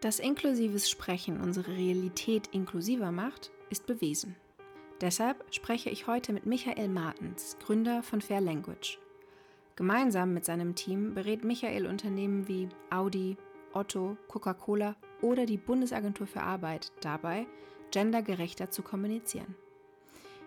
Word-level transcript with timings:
Dass 0.00 0.18
inklusives 0.18 0.88
Sprechen 0.88 1.38
unsere 1.42 1.76
Realität 1.76 2.48
inklusiver 2.52 3.12
macht, 3.12 3.50
ist 3.68 3.86
bewiesen. 3.86 4.34
Deshalb 5.02 5.44
spreche 5.54 5.90
ich 5.90 6.06
heute 6.06 6.32
mit 6.32 6.46
Michael 6.46 6.88
Martens, 6.88 7.58
Gründer 7.62 8.02
von 8.02 8.22
Fair 8.22 8.40
Language. 8.40 8.98
Gemeinsam 9.76 10.32
mit 10.32 10.46
seinem 10.46 10.74
Team 10.74 11.12
berät 11.12 11.44
Michael 11.44 11.86
Unternehmen 11.86 12.48
wie 12.48 12.70
Audi, 12.88 13.36
Otto, 13.74 14.16
Coca-Cola 14.28 14.96
oder 15.20 15.44
die 15.44 15.58
Bundesagentur 15.58 16.26
für 16.26 16.42
Arbeit 16.42 16.92
dabei, 17.02 17.46
gendergerechter 17.90 18.70
zu 18.70 18.82
kommunizieren. 18.82 19.54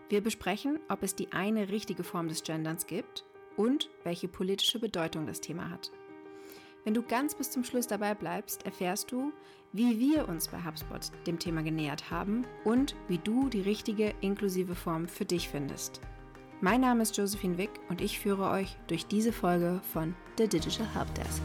Wir 0.09 0.21
besprechen, 0.21 0.79
ob 0.89 1.03
es 1.03 1.15
die 1.15 1.31
eine 1.31 1.69
richtige 1.69 2.03
Form 2.03 2.27
des 2.27 2.43
Genderns 2.43 2.87
gibt 2.87 3.23
und 3.55 3.91
welche 4.03 4.27
politische 4.27 4.79
Bedeutung 4.79 5.27
das 5.27 5.41
Thema 5.41 5.69
hat. 5.69 5.91
Wenn 6.83 6.93
du 6.93 7.01
ganz 7.01 7.33
bis 7.33 7.49
zum 7.49 7.63
Schluss 7.63 7.87
dabei 7.87 8.13
bleibst, 8.13 8.65
erfährst 8.65 9.11
du, 9.11 9.31
wie 9.71 9.99
wir 9.99 10.27
uns 10.27 10.49
bei 10.49 10.57
HubSpot 10.63 11.11
dem 11.25 11.39
Thema 11.39 11.63
genähert 11.63 12.11
haben 12.11 12.45
und 12.65 12.95
wie 13.07 13.17
du 13.17 13.47
die 13.47 13.61
richtige 13.61 14.13
inklusive 14.19 14.75
Form 14.75 15.07
für 15.07 15.25
dich 15.25 15.47
findest. 15.47 16.01
Mein 16.59 16.81
Name 16.81 17.03
ist 17.03 17.17
Josephine 17.17 17.57
Wick 17.57 17.71
und 17.89 18.01
ich 18.01 18.19
führe 18.19 18.49
euch 18.49 18.77
durch 18.87 19.05
diese 19.05 19.31
Folge 19.31 19.81
von 19.93 20.13
The 20.37 20.47
Digital 20.47 20.87
Helpdesk. 20.93 21.41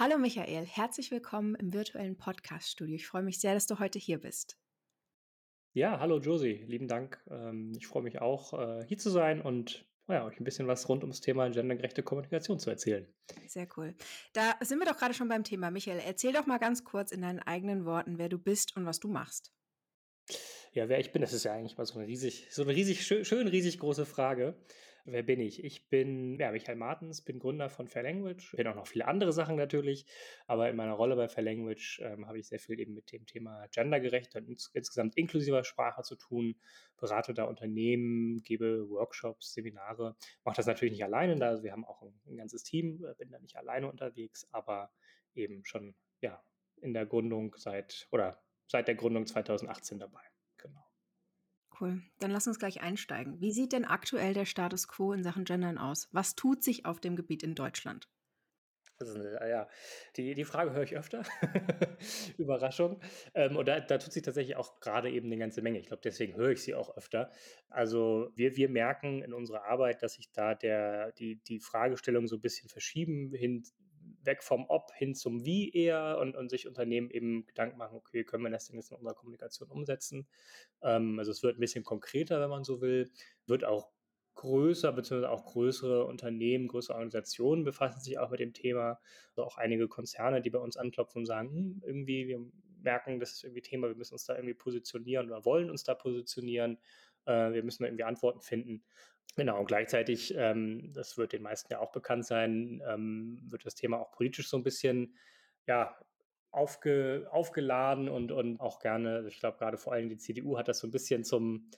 Hallo 0.00 0.16
Michael, 0.16 0.64
herzlich 0.64 1.10
willkommen 1.10 1.56
im 1.56 1.72
virtuellen 1.72 2.16
Podcast-Studio. 2.16 2.94
Ich 2.94 3.08
freue 3.08 3.24
mich 3.24 3.40
sehr, 3.40 3.54
dass 3.54 3.66
du 3.66 3.80
heute 3.80 3.98
hier 3.98 4.18
bist. 4.20 4.56
Ja, 5.72 5.98
hallo 5.98 6.20
Josie, 6.20 6.62
lieben 6.68 6.86
Dank. 6.86 7.20
Ähm, 7.28 7.72
ich 7.76 7.88
freue 7.88 8.04
mich 8.04 8.20
auch, 8.20 8.52
äh, 8.52 8.84
hier 8.86 8.98
zu 8.98 9.10
sein 9.10 9.42
und 9.42 9.88
ja, 10.06 10.24
euch 10.24 10.38
ein 10.38 10.44
bisschen 10.44 10.68
was 10.68 10.88
rund 10.88 11.02
ums 11.02 11.20
Thema 11.20 11.50
gendergerechte 11.50 12.04
Kommunikation 12.04 12.60
zu 12.60 12.70
erzählen. 12.70 13.12
Sehr 13.48 13.66
cool. 13.76 13.96
Da 14.34 14.54
sind 14.60 14.78
wir 14.78 14.86
doch 14.86 14.96
gerade 14.96 15.14
schon 15.14 15.28
beim 15.28 15.42
Thema. 15.42 15.72
Michael, 15.72 16.00
erzähl 16.06 16.32
doch 16.32 16.46
mal 16.46 16.58
ganz 16.58 16.84
kurz 16.84 17.10
in 17.10 17.22
deinen 17.22 17.40
eigenen 17.40 17.84
Worten, 17.84 18.18
wer 18.18 18.28
du 18.28 18.38
bist 18.38 18.76
und 18.76 18.86
was 18.86 19.00
du 19.00 19.08
machst. 19.08 19.52
Ja, 20.74 20.88
wer 20.88 21.00
ich 21.00 21.10
bin, 21.10 21.22
das 21.22 21.32
ist 21.32 21.42
ja 21.42 21.54
eigentlich 21.54 21.76
mal 21.76 21.86
so 21.86 21.98
eine 21.98 22.06
riesig, 22.06 22.46
so 22.52 22.62
eine 22.62 22.72
riesig 22.72 23.04
schön, 23.04 23.24
schön 23.24 23.48
riesig 23.48 23.80
große 23.80 24.06
Frage. 24.06 24.54
Wer 25.10 25.22
bin 25.22 25.40
ich? 25.40 25.64
Ich 25.64 25.88
bin 25.88 26.38
ja, 26.38 26.52
Michael 26.52 26.76
Martens, 26.76 27.22
bin 27.22 27.38
Gründer 27.38 27.70
von 27.70 27.88
Fair 27.88 28.02
Language. 28.02 28.52
Bin 28.54 28.66
auch 28.66 28.74
noch 28.74 28.86
viele 28.86 29.06
andere 29.08 29.32
Sachen 29.32 29.56
natürlich, 29.56 30.04
aber 30.46 30.68
in 30.68 30.76
meiner 30.76 30.92
Rolle 30.92 31.16
bei 31.16 31.28
Fair 31.28 31.44
Language 31.44 32.00
ähm, 32.04 32.26
habe 32.26 32.38
ich 32.38 32.48
sehr 32.48 32.58
viel 32.58 32.78
eben 32.78 32.92
mit 32.92 33.10
dem 33.10 33.24
Thema 33.24 33.66
gendergerechter 33.68 34.40
und 34.40 34.48
ins, 34.48 34.70
insgesamt 34.74 35.16
inklusiver 35.16 35.64
Sprache 35.64 36.02
zu 36.02 36.16
tun. 36.16 36.56
Berate 36.98 37.32
da 37.32 37.44
Unternehmen, 37.44 38.42
gebe 38.42 38.86
Workshops, 38.90 39.54
Seminare. 39.54 40.14
Mache 40.44 40.56
das 40.56 40.66
natürlich 40.66 40.92
nicht 40.92 41.04
alleine, 41.04 41.36
da 41.36 41.62
wir 41.62 41.72
haben 41.72 41.86
auch 41.86 42.02
ein, 42.02 42.20
ein 42.26 42.36
ganzes 42.36 42.62
Team, 42.62 43.02
äh, 43.02 43.14
bin 43.14 43.30
da 43.30 43.38
nicht 43.38 43.56
alleine 43.56 43.90
unterwegs, 43.90 44.46
aber 44.52 44.90
eben 45.34 45.64
schon 45.64 45.94
ja 46.20 46.44
in 46.82 46.92
der 46.92 47.06
Gründung 47.06 47.54
seit 47.56 48.08
oder 48.10 48.42
seit 48.66 48.88
der 48.88 48.94
Gründung 48.94 49.26
2018 49.26 49.98
dabei. 49.98 50.27
Cool. 51.80 52.02
Dann 52.18 52.30
lass 52.30 52.46
uns 52.46 52.58
gleich 52.58 52.80
einsteigen. 52.80 53.40
Wie 53.40 53.52
sieht 53.52 53.72
denn 53.72 53.84
aktuell 53.84 54.34
der 54.34 54.46
Status 54.46 54.88
quo 54.88 55.12
in 55.12 55.22
Sachen 55.22 55.44
Gendern 55.44 55.78
aus? 55.78 56.08
Was 56.12 56.34
tut 56.34 56.64
sich 56.64 56.86
auf 56.86 57.00
dem 57.00 57.14
Gebiet 57.14 57.42
in 57.42 57.54
Deutschland? 57.54 58.08
Das 58.98 59.10
ist 59.10 59.16
eine, 59.16 59.48
ja, 59.48 59.68
die, 60.16 60.34
die 60.34 60.44
Frage 60.44 60.72
höre 60.72 60.82
ich 60.82 60.96
öfter. 60.96 61.22
Überraschung. 62.36 63.00
Ähm, 63.32 63.56
und 63.56 63.68
da, 63.68 63.78
da 63.78 63.98
tut 63.98 64.12
sich 64.12 64.24
tatsächlich 64.24 64.56
auch 64.56 64.80
gerade 64.80 65.08
eben 65.08 65.28
eine 65.28 65.38
ganze 65.38 65.62
Menge. 65.62 65.78
Ich 65.78 65.86
glaube, 65.86 66.02
deswegen 66.04 66.34
höre 66.34 66.50
ich 66.50 66.62
sie 66.62 66.74
auch 66.74 66.96
öfter. 66.96 67.30
Also 67.68 68.32
wir, 68.34 68.56
wir 68.56 68.68
merken 68.68 69.22
in 69.22 69.32
unserer 69.32 69.66
Arbeit, 69.66 70.02
dass 70.02 70.14
sich 70.14 70.32
da 70.32 70.56
der, 70.56 71.12
die, 71.12 71.36
die 71.44 71.60
Fragestellung 71.60 72.26
so 72.26 72.36
ein 72.36 72.40
bisschen 72.40 72.68
verschieben 72.68 73.32
hin 73.32 73.62
weg 74.22 74.42
vom 74.42 74.66
Ob 74.68 74.92
hin 74.94 75.14
zum 75.14 75.44
Wie 75.44 75.70
eher 75.70 76.18
und, 76.20 76.36
und 76.36 76.50
sich 76.50 76.66
Unternehmen 76.66 77.10
eben 77.10 77.46
Gedanken 77.46 77.78
machen, 77.78 77.96
okay, 77.96 78.24
können 78.24 78.44
wir 78.44 78.50
das 78.50 78.66
denn 78.66 78.76
jetzt 78.76 78.90
in 78.90 78.96
unserer 78.96 79.14
Kommunikation 79.14 79.70
umsetzen? 79.70 80.26
Ähm, 80.82 81.18
also 81.18 81.30
es 81.30 81.42
wird 81.42 81.56
ein 81.56 81.60
bisschen 81.60 81.84
konkreter, 81.84 82.40
wenn 82.40 82.50
man 82.50 82.64
so 82.64 82.80
will, 82.80 83.10
wird 83.46 83.64
auch 83.64 83.90
größer, 84.38 84.92
beziehungsweise 84.92 85.32
auch 85.32 85.46
größere 85.46 86.04
Unternehmen, 86.04 86.68
größere 86.68 86.94
Organisationen 86.94 87.64
befassen 87.64 88.00
sich 88.00 88.18
auch 88.18 88.30
mit 88.30 88.40
dem 88.40 88.52
Thema. 88.52 89.00
Also 89.30 89.44
auch 89.44 89.58
einige 89.58 89.88
Konzerne, 89.88 90.40
die 90.40 90.50
bei 90.50 90.60
uns 90.60 90.76
anklopfen 90.76 91.20
und 91.20 91.26
sagen, 91.26 91.50
hm, 91.50 91.82
irgendwie, 91.84 92.28
wir 92.28 92.40
merken, 92.80 93.18
das 93.18 93.32
ist 93.32 93.44
irgendwie 93.44 93.62
Thema, 93.62 93.88
wir 93.88 93.96
müssen 93.96 94.14
uns 94.14 94.24
da 94.24 94.36
irgendwie 94.36 94.54
positionieren 94.54 95.26
oder 95.26 95.44
wollen 95.44 95.70
uns 95.70 95.82
da 95.82 95.94
positionieren. 95.94 96.78
Äh, 97.24 97.52
wir 97.52 97.64
müssen 97.64 97.82
da 97.82 97.88
irgendwie 97.88 98.04
Antworten 98.04 98.40
finden. 98.40 98.84
Genau, 99.38 99.60
und 99.60 99.66
gleichzeitig, 99.66 100.34
ähm, 100.36 100.92
das 100.92 101.16
wird 101.16 101.32
den 101.32 101.42
meisten 101.42 101.72
ja 101.72 101.78
auch 101.78 101.92
bekannt 101.92 102.26
sein, 102.26 102.82
ähm, 102.84 103.38
wird 103.48 103.64
das 103.64 103.76
Thema 103.76 104.00
auch 104.00 104.10
politisch 104.10 104.48
so 104.48 104.56
ein 104.56 104.64
bisschen, 104.64 105.16
ja, 105.64 105.96
aufge, 106.50 107.28
aufgeladen 107.30 108.08
und, 108.08 108.32
und 108.32 108.58
auch 108.58 108.80
gerne, 108.80 109.24
ich 109.28 109.38
glaube 109.38 109.58
gerade 109.58 109.78
vor 109.78 109.92
allem 109.92 110.08
die 110.08 110.16
CDU 110.18 110.58
hat 110.58 110.66
das 110.66 110.80
so 110.80 110.88
ein 110.88 110.90
bisschen 110.90 111.22
zum 111.22 111.70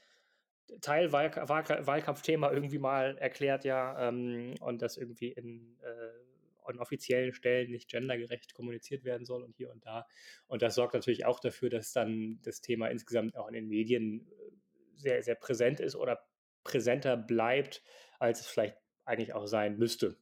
Teilwahlkampfthema 0.80 2.50
irgendwie 2.50 2.78
mal 2.78 3.18
erklärt, 3.18 3.64
ja, 3.66 4.08
ähm, 4.08 4.54
und 4.60 4.80
das 4.80 4.96
irgendwie 4.96 5.28
in, 5.32 5.76
äh, 5.82 6.64
an 6.64 6.78
offiziellen 6.78 7.34
Stellen 7.34 7.70
nicht 7.70 7.90
gendergerecht 7.90 8.54
kommuniziert 8.54 9.04
werden 9.04 9.26
soll 9.26 9.42
und 9.42 9.54
hier 9.56 9.70
und 9.70 9.84
da. 9.84 10.06
Und 10.46 10.62
das 10.62 10.76
sorgt 10.76 10.94
natürlich 10.94 11.26
auch 11.26 11.40
dafür, 11.40 11.68
dass 11.68 11.92
dann 11.92 12.38
das 12.42 12.62
Thema 12.62 12.88
insgesamt 12.88 13.36
auch 13.36 13.48
in 13.48 13.54
den 13.54 13.68
Medien 13.68 14.28
äh, 14.30 14.50
sehr, 14.96 15.22
sehr 15.22 15.34
präsent 15.34 15.80
ist 15.80 15.96
oder 15.96 16.24
präsenter 16.64 17.16
bleibt, 17.16 17.82
als 18.18 18.40
es 18.40 18.46
vielleicht 18.46 18.76
eigentlich 19.04 19.34
auch 19.34 19.46
sein 19.46 19.78
müsste. 19.78 20.16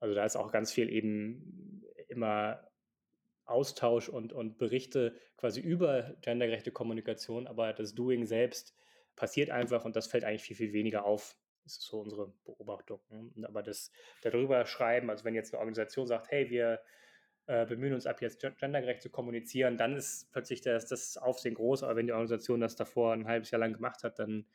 Also 0.00 0.14
da 0.14 0.24
ist 0.24 0.36
auch 0.36 0.50
ganz 0.50 0.72
viel 0.72 0.90
eben 0.90 1.84
immer 2.08 2.68
Austausch 3.44 4.08
und, 4.08 4.32
und 4.32 4.58
Berichte 4.58 5.16
quasi 5.36 5.60
über 5.60 6.14
gendergerechte 6.22 6.72
Kommunikation, 6.72 7.46
aber 7.46 7.72
das 7.72 7.94
Doing 7.94 8.26
selbst 8.26 8.74
passiert 9.16 9.50
einfach 9.50 9.84
und 9.84 9.94
das 9.94 10.06
fällt 10.06 10.24
eigentlich 10.24 10.42
viel, 10.42 10.56
viel 10.56 10.72
weniger 10.72 11.04
auf. 11.04 11.36
Das 11.64 11.74
ist 11.74 11.82
so 11.82 12.00
unsere 12.00 12.32
Beobachtung. 12.44 13.00
Ne? 13.10 13.46
Aber 13.46 13.62
das 13.62 13.92
darüber 14.22 14.66
schreiben, 14.66 15.10
also 15.10 15.24
wenn 15.24 15.34
jetzt 15.34 15.52
eine 15.52 15.60
Organisation 15.60 16.06
sagt, 16.06 16.30
hey, 16.30 16.50
wir 16.50 16.80
äh, 17.46 17.66
bemühen 17.66 17.94
uns 17.94 18.06
ab 18.06 18.20
jetzt 18.20 18.40
gendergerecht 18.40 19.02
zu 19.02 19.10
kommunizieren, 19.10 19.76
dann 19.76 19.96
ist 19.96 20.30
plötzlich 20.32 20.60
das, 20.60 20.86
das 20.86 21.16
Aufsehen 21.16 21.54
groß, 21.54 21.82
aber 21.82 21.96
wenn 21.96 22.06
die 22.06 22.12
Organisation 22.12 22.60
das 22.60 22.76
davor 22.76 23.12
ein 23.12 23.26
halbes 23.26 23.50
Jahr 23.50 23.60
lang 23.60 23.72
gemacht 23.72 24.02
hat, 24.02 24.18
dann 24.18 24.46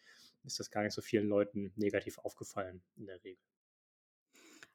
ist 0.48 0.60
das 0.60 0.72
gar 0.72 0.84
nicht 0.84 0.94
so 0.94 1.02
vielen 1.02 1.28
Leuten 1.28 1.72
negativ 1.76 2.18
aufgefallen 2.20 2.82
in 2.96 3.06
der 3.06 3.24
Regel. 3.24 3.44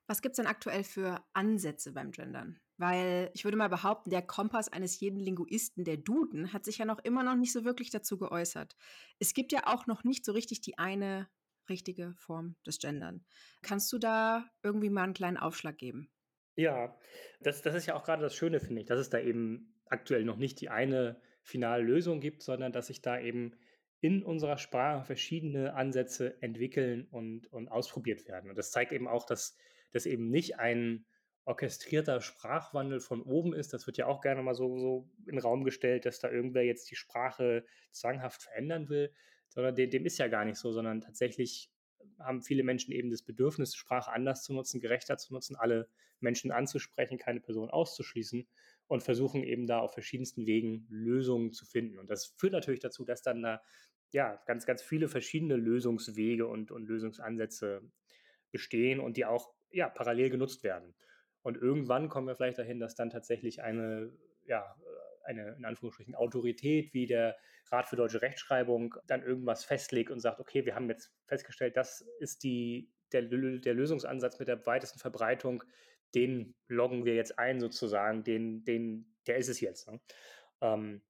Was 0.07 0.21
gibt 0.21 0.33
es 0.33 0.37
denn 0.37 0.47
aktuell 0.47 0.85
für 0.85 1.25
Ansätze 1.33 1.93
beim 1.93 2.11
Gendern? 2.11 2.61
Weil 2.77 3.31
ich 3.35 3.45
würde 3.45 3.57
mal 3.57 3.69
behaupten, 3.69 4.11
der 4.11 4.23
Kompass 4.23 4.69
eines 4.69 4.99
jeden 5.01 5.19
Linguisten, 5.19 5.85
der 5.85 5.97
Duden, 5.97 6.53
hat 6.53 6.65
sich 6.65 6.79
ja 6.79 6.85
noch 6.85 6.99
immer 6.99 7.23
noch 7.23 7.37
nicht 7.37 7.53
so 7.53 7.65
wirklich 7.65 7.91
dazu 7.91 8.19
geäußert. 8.19 8.77
Es 9.19 9.33
gibt 9.35 9.53
ja 9.53 9.67
auch 9.67 9.87
noch 9.87 10.05
nicht 10.05 10.25
so 10.25 10.33
richtig 10.33 10.61
die 10.61 10.79
eine 10.79 11.29
richtige 11.69 12.13
Form 12.17 12.57
des 12.67 12.79
Gendern. 12.79 13.25
Kannst 13.63 13.93
du 13.93 13.99
da 13.99 14.51
irgendwie 14.63 14.91
mal 14.91 15.05
einen 15.05 15.15
kleinen 15.15 15.37
Aufschlag 15.37 15.79
geben? 15.79 16.11
Ja, 16.57 16.95
das, 17.41 17.63
das 17.63 17.75
ist 17.75 17.87
ja 17.87 17.95
auch 17.95 18.05
gerade 18.05 18.23
das 18.23 18.35
Schöne, 18.35 18.61
finde 18.61 18.83
ich, 18.83 18.87
dass 18.87 19.01
es 19.01 19.11
da 19.11 19.19
eben 19.19 19.75
aktuell 19.87 20.25
noch 20.25 20.37
nicht 20.37 20.61
die 20.61 20.69
eine 20.69 21.21
finale 21.43 21.83
Lösung 21.83 22.21
gibt, 22.21 22.43
sondern 22.43 22.73
dass 22.73 22.89
sich 22.89 23.03
da 23.03 23.19
eben 23.19 23.53
in 24.03 24.25
unserer 24.25 24.59
Sprache 24.59 25.05
verschiedene 25.05 25.75
Ansätze 25.75 26.43
entwickeln 26.43 27.07
und, 27.13 27.47
und 27.53 27.69
ausprobiert 27.69 28.27
werden. 28.27 28.51
Und 28.51 28.59
das 28.59 28.73
zeigt 28.73 28.91
eben 28.91 29.07
auch, 29.07 29.25
dass 29.25 29.57
das 29.93 30.07
eben 30.07 30.29
nicht 30.29 30.59
ein 30.59 31.07
orchestrierter 31.45 32.21
Sprachwandel 32.21 32.99
von 32.99 33.23
oben 33.23 33.55
ist. 33.55 33.73
Das 33.73 33.87
wird 33.87 33.99
ja 33.99 34.07
auch 34.07 34.21
gerne 34.21 34.43
mal 34.43 34.55
so, 34.55 34.77
so 34.77 35.09
in 35.21 35.37
den 35.37 35.39
Raum 35.39 35.63
gestellt, 35.63 36.05
dass 36.05 36.19
da 36.19 36.29
irgendwer 36.31 36.65
jetzt 36.65 36.91
die 36.91 36.97
Sprache 36.97 37.65
zwanghaft 37.93 38.43
verändern 38.43 38.89
will, 38.89 39.13
sondern 39.49 39.77
dem, 39.77 39.91
dem 39.91 40.05
ist 40.05 40.19
ja 40.19 40.27
gar 40.27 40.45
nicht 40.45 40.59
so, 40.59 40.73
sondern 40.73 41.01
tatsächlich 41.01 41.71
haben 42.19 42.43
viele 42.43 42.65
Menschen 42.65 42.93
eben 42.93 43.11
das 43.11 43.23
Bedürfnis, 43.23 43.77
Sprache 43.77 44.11
anders 44.11 44.43
zu 44.43 44.53
nutzen, 44.53 44.81
gerechter 44.81 45.17
zu 45.17 45.33
nutzen, 45.33 45.55
alle 45.55 45.89
Menschen 46.19 46.51
anzusprechen, 46.51 47.19
keine 47.19 47.41
Person 47.41 47.71
auszuschließen 47.71 48.49
und 48.89 49.03
versuchen 49.03 49.45
eben 49.45 49.67
da 49.67 49.79
auf 49.79 49.93
verschiedensten 49.93 50.47
Wegen 50.47 50.87
Lösungen 50.89 51.53
zu 51.53 51.65
finden. 51.65 51.99
Und 51.99 52.11
das 52.11 52.35
führt 52.37 52.53
natürlich 52.53 52.81
dazu, 52.81 53.05
dass 53.05 53.23
dann 53.23 53.43
da 53.43 53.63
ja 54.13 54.41
ganz, 54.47 54.67
ganz 54.67 54.83
viele 54.83 55.09
verschiedene 55.09 55.57
Lösungswege 55.57 56.47
und, 56.47 56.71
und 56.71 56.87
Lösungsansätze 56.87 57.83
bestehen 58.51 59.01
und 59.01 59.17
die 59.17 59.25
auch 59.25 59.53
ja 59.71 59.89
parallel 59.89 60.31
genutzt 60.31 60.63
werden. 60.63 60.95
Und 61.43 61.57
irgendwann 61.57 62.09
kommen 62.09 62.29
wir 62.29 62.37
vielleicht 62.37 62.59
dahin, 62.59 62.79
dass 62.79 62.95
dann 62.95 63.11
tatsächlich 63.11 63.63
eine, 63.63 64.13
ja, 64.45 64.77
eine 65.25 65.55
in 65.57 65.65
Anführungsstrichen 65.65 66.15
Autorität 66.15 66.93
wie 66.95 67.07
der 67.07 67.37
Rat 67.71 67.89
für 67.89 67.97
deutsche 67.97 68.23
Rechtschreibung 68.23 68.95
dann 69.07 69.23
irgendwas 69.23 69.65
festlegt 69.65 70.11
und 70.11 70.21
sagt, 70.21 70.41
okay, 70.41 70.65
wir 70.67 70.75
haben 70.75 70.89
jetzt 70.89 71.13
festgestellt, 71.27 71.77
das 71.77 72.03
ist 72.21 72.43
die, 72.45 72.91
der, 73.13 73.23
der 73.23 73.75
Lösungsansatz 73.75 74.39
mit 74.39 74.49
der 74.49 74.65
weitesten 74.67 74.99
Verbreitung. 74.99 75.65
den 76.15 76.55
loggen 76.69 77.07
wir 77.07 77.15
jetzt 77.15 77.39
ein 77.39 77.59
sozusagen, 77.59 78.23
den, 78.23 78.65
den, 78.65 79.17
der 79.27 79.39
ist 79.39 79.49
es 79.49 79.61
jetzt. 79.61 79.89
Ne? 79.89 79.99
Ähm, 80.61 81.03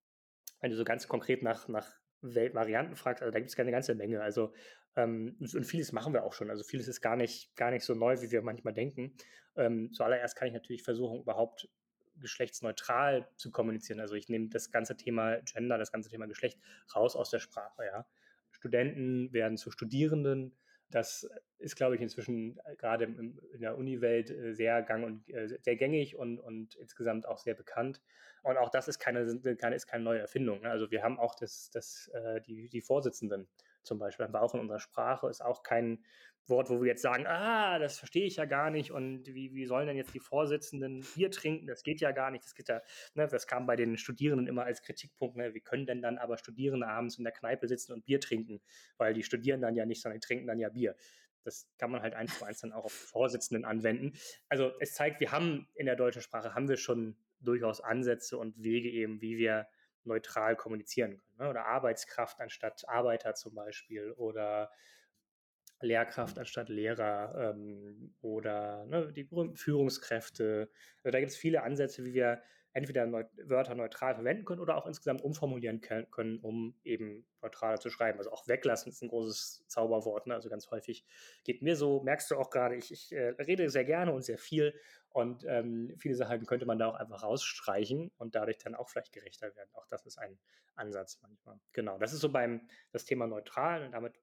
wenn 0.61 0.71
du 0.71 0.77
so 0.77 0.85
ganz 0.85 1.09
konkret 1.09 1.43
nach, 1.43 1.67
nach 1.67 2.02
Varianten 2.23 2.97
fragst, 2.97 3.23
also 3.23 3.33
da 3.33 3.39
gibt 3.39 3.51
es 3.51 3.59
eine 3.59 3.71
ganze 3.71 3.95
Menge. 3.95 4.23
Also 4.23 4.53
ähm, 4.97 5.37
und 5.41 5.65
vieles 5.65 5.93
machen 5.93 6.13
wir 6.13 6.25
auch 6.25 6.33
schon. 6.33 6.51
Also 6.51 6.65
vieles 6.65 6.89
ist 6.89 7.01
gar 7.01 7.17
nicht, 7.17 7.55
gar 7.57 7.71
nicht 7.71 7.85
so 7.85 7.95
neu, 7.95 8.21
wie 8.21 8.31
wir 8.31 8.43
manchmal 8.43 8.75
denken. 8.75 9.15
Ähm, 9.57 9.93
zuallererst 9.93 10.37
kann 10.37 10.49
ich 10.49 10.55
natürlich 10.55 10.83
versuchen, 10.83 11.21
überhaupt 11.21 11.69
geschlechtsneutral 12.17 13.29
zu 13.37 13.51
kommunizieren. 13.51 14.01
Also 14.01 14.15
ich 14.15 14.29
nehme 14.29 14.49
das 14.49 14.71
ganze 14.71 14.97
Thema 14.97 15.41
Gender, 15.41 15.79
das 15.79 15.93
ganze 15.93 16.11
Thema 16.11 16.27
Geschlecht 16.27 16.59
raus 16.95 17.17
aus 17.17 17.31
der 17.31 17.39
Sprache. 17.41 17.85
Ja. 17.85 18.07
Studenten 18.51 19.33
werden 19.33 19.57
zu 19.57 19.71
Studierenden. 19.71 20.55
Das 20.93 21.29
ist, 21.59 21.75
glaube 21.75 21.97
ich, 21.97 22.01
inzwischen 22.01 22.59
äh, 22.65 22.77
gerade 22.77 23.05
in 23.05 23.61
der 23.61 23.77
Uni-Welt 23.77 24.31
äh, 24.31 24.53
sehr 24.53 24.83
gang 24.83 25.05
und 25.05 25.29
äh, 25.29 25.49
sehr 25.49 25.77
gängig 25.77 26.17
und, 26.17 26.39
und 26.39 26.75
insgesamt 26.77 27.27
auch 27.27 27.39
sehr 27.39 27.55
bekannt. 27.55 28.01
Und 28.43 28.57
auch 28.59 28.69
das 28.69 28.89
ist 28.89 28.99
keine, 28.99 29.41
keine, 29.57 29.77
ist 29.77 29.87
keine 29.87 30.05
neue 30.05 30.21
Erfindung. 30.21 30.61
Ne? 30.63 30.71
Also 30.71 30.91
wir 30.91 31.03
haben 31.03 31.19
auch 31.19 31.35
das, 31.37 31.71
das, 31.71 32.11
die, 32.45 32.69
die 32.69 32.81
Vorsitzenden 32.81 33.49
zum 33.85 34.01
Beispiel, 34.01 34.25
haben 34.25 34.35
wir 34.35 34.43
auch 34.43 34.55
in 34.55 34.61
unserer 34.61 34.81
Sprache, 34.81 35.29
ist 35.29 35.45
auch 35.45 35.63
kein 35.63 36.05
Wort, 36.49 36.71
wo 36.71 36.81
wir 36.81 36.89
jetzt 36.89 37.03
sagen, 37.03 37.27
ah, 37.27 37.79
das 37.79 37.99
verstehe 37.99 38.25
ich 38.25 38.37
ja 38.37 38.45
gar 38.45 38.71
nicht 38.71 38.91
und 38.91 39.27
wie, 39.27 39.55
wie 39.55 39.67
sollen 39.67 39.87
denn 39.87 39.97
jetzt 39.97 40.15
die 40.15 40.21
Vorsitzenden 40.21 41.05
Bier 41.15 41.31
trinken? 41.31 41.67
Das 41.67 41.83
geht 41.83 42.01
ja 42.01 42.11
gar 42.11 42.31
nicht. 42.31 42.45
Das 42.45 42.55
geht 42.55 42.69
ja, 42.69 42.83
ne, 43.15 43.29
das 43.29 43.47
kam 43.47 43.67
bei 43.67 43.77
den 43.77 43.97
Studierenden 43.97 44.47
immer 44.47 44.65
als 44.65 44.83
Kritikpunkt, 44.83 45.37
ne? 45.37 45.55
wie 45.55 45.61
können 45.61 45.87
denn 45.87 46.03
dann 46.03 46.19
aber 46.19 46.39
Studierende 46.39 46.89
abends 46.89 47.17
in 47.19 47.25
der 47.25 47.33
Kneipe 47.33 47.69
sitzen 47.69 47.93
und 47.93 48.05
Bier 48.05 48.21
trinken? 48.21 48.61
Weil 48.97 49.15
die 49.15 49.23
studieren 49.23 49.61
dann 49.61 49.77
ja 49.77 49.87
nicht, 49.87 50.03
sondern 50.03 50.21
die 50.21 50.27
trinken 50.27 50.47
dann 50.47 50.59
ja 50.59 50.69
Bier. 50.69 50.97
Das 51.45 51.69
kann 51.79 51.91
man 51.91 52.03
halt 52.03 52.15
eins 52.15 52.39
zu 52.39 52.45
eins 52.45 52.61
dann 52.61 52.73
auch 52.73 52.85
auf 52.85 52.93
Vorsitzenden 52.93 53.65
anwenden. 53.65 54.13
Also 54.49 54.73
es 54.81 54.95
zeigt, 54.95 55.21
wir 55.21 55.33
haben 55.33 55.69
in 55.75 55.87
der 55.87 55.97
deutschen 55.97 56.23
Sprache 56.23 56.55
haben 56.55 56.69
wir 56.69 56.77
schon 56.77 57.17
durchaus 57.41 57.81
Ansätze 57.81 58.39
und 58.39 58.63
Wege 58.63 58.89
eben, 58.89 59.21
wie 59.21 59.37
wir 59.37 59.67
neutral 60.05 60.57
kommunizieren 60.57 61.19
können. 61.19 61.37
Ne? 61.39 61.49
Oder 61.51 61.67
Arbeitskraft 61.67 62.41
anstatt 62.41 62.89
Arbeiter 62.89 63.35
zum 63.35 63.55
Beispiel 63.55 64.13
oder 64.13 64.71
Lehrkraft 65.83 66.39
anstatt 66.39 66.69
Lehrer 66.69 67.55
ähm, 67.55 68.15
oder 68.21 68.85
ne, 68.87 69.13
die 69.13 69.25
berühmten 69.25 69.57
Führungskräfte. 69.57 70.71
Also 71.03 71.13
da 71.13 71.21
gibt 71.21 71.33
es 71.33 71.37
viele 71.37 71.63
Ansätze, 71.63 72.05
wie 72.05 72.15
wir 72.15 72.43
entweder 72.75 73.07
Neu 73.07 73.25
Wörter 73.45 73.75
neutral 73.75 74.15
verwenden 74.15 74.45
können 74.45 74.61
oder 74.61 74.77
auch 74.77 74.87
insgesamt 74.87 75.23
umformulieren 75.23 75.81
können, 75.81 76.39
um 76.41 76.75
eben 76.85 77.27
neutraler 77.43 77.79
zu 77.79 77.91
schreiben. 77.91 78.19
Also 78.19 78.33
auch 78.33 78.49
weglassen 78.49 78.91
ist 78.91 79.03
ein 79.03 79.09
großes 79.09 79.65
Zauberwort. 79.69 80.27
Ne? 80.27 80.35
Also 80.35 80.49
ganz 80.49 80.71
häufig 80.71 81.05
geht 81.45 81.63
mir 81.63 81.77
so, 81.77 82.03
merkst 82.03 82.31
du 82.31 82.37
auch 82.37 82.51
gerade, 82.51 82.77
ich, 82.77 82.91
ich 82.91 83.13
äh, 83.13 83.35
rede 83.39 83.69
sehr 83.69 83.85
gerne 83.85 84.13
und 84.13 84.23
sehr 84.23 84.39
viel 84.39 84.75
und 85.11 85.45
ähm, 85.47 85.95
viele 85.99 86.15
Sachen 86.15 86.47
könnte 86.47 86.65
man 86.65 86.79
da 86.79 86.89
auch 86.89 86.95
einfach 86.95 87.23
rausstreichen 87.23 88.11
und 88.17 88.35
dadurch 88.35 88.59
dann 88.59 88.75
auch 88.75 88.89
vielleicht 88.89 89.13
gerechter 89.13 89.55
werden. 89.55 89.71
Auch 89.75 89.87
das 89.87 90.07
ist 90.07 90.19
ein 90.19 90.39
Ansatz 90.75 91.19
manchmal. 91.21 91.61
Genau, 91.73 91.99
das 91.99 92.15
ist 92.15 92.21
so 92.21 92.33
beim 92.33 92.67
das 92.93 93.05
Thema 93.05 93.27
neutral 93.27 93.85
und 93.85 93.93
damit 93.93 94.19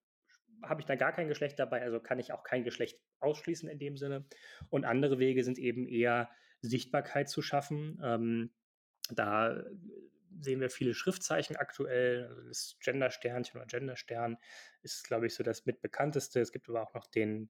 habe 0.63 0.81
ich 0.81 0.87
da 0.87 0.95
gar 0.95 1.11
kein 1.11 1.27
Geschlecht 1.27 1.59
dabei, 1.59 1.81
also 1.81 1.99
kann 1.99 2.19
ich 2.19 2.33
auch 2.33 2.43
kein 2.43 2.63
Geschlecht 2.63 2.99
ausschließen 3.19 3.69
in 3.69 3.79
dem 3.79 3.97
Sinne. 3.97 4.25
Und 4.69 4.85
andere 4.85 5.19
Wege 5.19 5.43
sind 5.43 5.57
eben 5.57 5.87
eher 5.87 6.29
Sichtbarkeit 6.61 7.29
zu 7.29 7.41
schaffen. 7.41 7.99
Ähm, 8.03 8.51
da 9.11 9.63
sehen 10.41 10.61
wir 10.61 10.69
viele 10.69 10.93
Schriftzeichen 10.93 11.55
aktuell. 11.55 12.27
Also 12.27 12.47
das 12.47 12.77
Gender-Sternchen 12.81 13.59
oder 13.59 13.67
Gender-Stern 13.67 14.37
ist, 14.81 15.05
glaube 15.05 15.27
ich, 15.27 15.35
so 15.35 15.43
das 15.43 15.65
mitbekannteste. 15.65 16.39
Es 16.39 16.51
gibt 16.51 16.69
aber 16.69 16.81
auch 16.81 16.93
noch 16.93 17.07
den, 17.07 17.49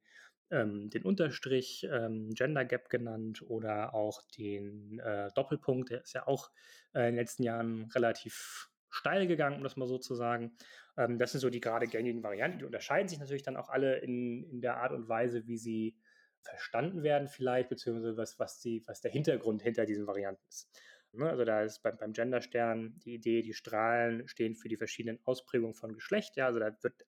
ähm, 0.50 0.90
den 0.90 1.04
Unterstrich, 1.04 1.88
ähm, 1.92 2.34
Gender 2.34 2.66
Gap 2.66 2.90
genannt, 2.90 3.44
oder 3.48 3.94
auch 3.94 4.22
den 4.38 5.00
äh, 5.00 5.30
Doppelpunkt. 5.36 5.90
Der 5.90 6.02
ist 6.02 6.14
ja 6.14 6.28
auch 6.28 6.52
äh, 6.94 7.02
in 7.02 7.16
den 7.16 7.16
letzten 7.16 7.44
Jahren 7.44 7.90
relativ 7.94 8.70
steil 8.90 9.28
gegangen, 9.28 9.58
um 9.58 9.64
das 9.64 9.78
mal 9.78 9.88
so 9.88 9.98
zu 9.98 10.16
sagen. 10.16 10.56
Ähm, 11.00 11.18
das 11.18 11.32
sind 11.32 11.40
so 11.40 11.50
die 11.50 11.62
gerade 11.62 11.88
gängigen 11.88 12.22
Varianten. 12.22 12.60
Die 12.60 12.66
unterscheiden 12.66 13.08
sich 13.08 13.20
natürlich 13.20 13.44
dann 13.44 13.56
auch 13.56 13.70
alle 13.70 14.00
in, 14.00 14.44
in 14.44 14.62
der 14.62 14.78
Art 14.78 14.92
und 14.92 15.08
Weise, 15.08 15.48
wie 15.48 15.58
sie 15.58 15.98
verstanden 16.42 17.04
werden 17.04 17.28
vielleicht, 17.28 17.70
beziehungsweise 17.70 18.18
was, 18.18 18.38
was, 18.38 18.60
die, 18.60 18.84
was 18.86 19.02
der 19.02 19.12
Hintergrund 19.12 19.62
hinter 19.62 19.86
diesen 19.86 20.08
Varianten 20.08 20.44
ist. 20.50 20.70
Ne, 21.12 21.30
also 21.30 21.44
da 21.44 21.64
ist 21.64 21.82
beim, 21.82 21.98
beim 21.98 22.14
Genderstern 22.14 23.00
die 23.04 23.16
Idee, 23.16 23.42
die 23.42 23.54
Strahlen 23.54 24.28
stehen 24.28 24.56
für 24.56 24.70
die 24.70 24.78
verschiedenen 24.78 25.20
Ausprägungen 25.26 25.74
von 25.74 25.94
Geschlecht. 25.94 26.36
Ja, 26.36 26.48
also 26.48 26.60
da 26.60 26.72
wird 26.84 27.06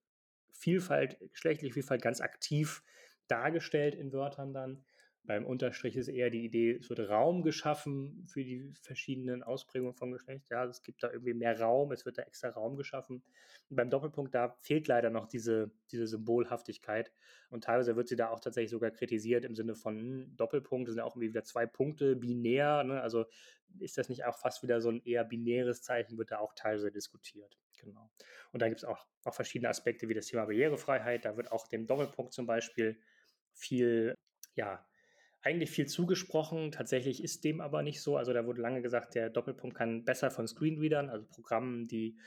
Vielfalt, 0.54 1.18
geschlechtliche 1.32 1.74
Vielfalt 1.74 2.02
ganz 2.02 2.22
aktiv 2.22 2.84
dargestellt 3.28 3.96
in 3.96 4.12
Wörtern 4.12 4.54
dann. 4.54 4.86
Beim 5.24 5.46
Unterstrich 5.46 5.96
ist 5.96 6.08
eher 6.08 6.32
die 6.32 6.44
Idee, 6.44 6.78
es 6.78 6.90
wird 6.90 7.08
Raum 7.08 7.44
geschaffen 7.44 8.26
für 8.28 8.44
die 8.44 8.74
verschiedenen 8.82 9.44
Ausprägungen 9.44 9.94
von 9.94 10.12
Geschlecht. 10.12 10.50
Ja, 10.50 10.66
es 10.66 10.82
gibt 10.82 11.04
da 11.04 11.12
irgendwie 11.12 11.36
mehr 11.36 11.60
Raum, 11.60 11.92
es 11.92 12.06
wird 12.06 12.18
da 12.18 12.24
extra 12.24 12.50
Raum 12.50 12.76
geschaffen. 12.76 13.22
Und 13.70 13.76
beim 13.76 13.92
Doppelpunkt, 13.92 14.34
da 14.34 14.58
fehlt 14.62 14.88
leider 14.88 15.12
noch 15.12 15.28
diese, 15.28 15.72
diese 15.92 16.08
Symbolhaftigkeit. 16.08 17.12
Und 17.52 17.66
teilweise 17.66 17.96
wird 17.96 18.08
sie 18.08 18.16
da 18.16 18.30
auch 18.30 18.40
tatsächlich 18.40 18.72
sogar 18.72 18.90
kritisiert 18.90 19.46
im 19.46 19.56
Sinne 19.56 19.76
von 19.76 20.00
hm, 20.00 20.36
Doppelpunkt, 20.38 20.88
das 20.88 20.96
sind 20.96 21.00
ja 21.00 21.06
auch 21.06 21.16
irgendwie 21.16 21.30
wieder 21.30 21.44
zwei 21.44 21.68
Punkte, 21.68 22.16
binär. 22.16 22.84
Ne? 22.84 23.00
Also 23.00 23.26
ist 23.80 24.00
das 24.00 24.10
nicht 24.10 24.26
auch 24.26 24.40
fast 24.40 24.64
wieder 24.64 24.82
so 24.82 24.90
ein 24.90 25.04
eher 25.06 25.24
binäres 25.24 25.84
Zeichen, 25.84 26.18
wird 26.18 26.32
da 26.32 26.40
auch 26.40 26.54
teilweise 26.56 26.92
diskutiert. 26.92 27.60
Genau. 27.80 28.10
Und 28.52 28.62
da 28.62 28.68
gibt 28.68 28.80
es 28.80 28.86
auch, 28.86 29.06
auch 29.24 29.34
verschiedene 29.36 29.70
Aspekte 29.70 30.10
wie 30.10 30.14
das 30.14 30.26
Thema 30.26 30.46
Barrierefreiheit. 30.46 31.26
Da 31.26 31.38
wird 31.38 31.52
auch 31.52 31.68
dem 31.68 31.86
Doppelpunkt 31.86 32.34
zum 32.34 32.48
Beispiel 32.48 33.00
viel, 33.54 34.16
ja, 34.56 34.86
eigentlich 35.42 35.72
viel 35.72 35.88
zugesprochen. 35.88 36.72
Tatsächlich 36.72 37.24
ist 37.24 37.44
dem 37.44 37.62
aber 37.62 37.82
nicht 37.82 38.02
so. 38.02 38.18
Also 38.18 38.34
da 38.34 38.46
wurde 38.46 38.62
lange 38.62 38.82
gesagt, 38.82 39.16
der 39.16 39.30
Doppelpunkt 39.30 39.76
kann 39.76 40.04
besser 40.04 40.32
von 40.32 40.48
Screenreadern, 40.48 41.10
also 41.10 41.26
Programmen, 41.28 41.88
die 41.88 42.18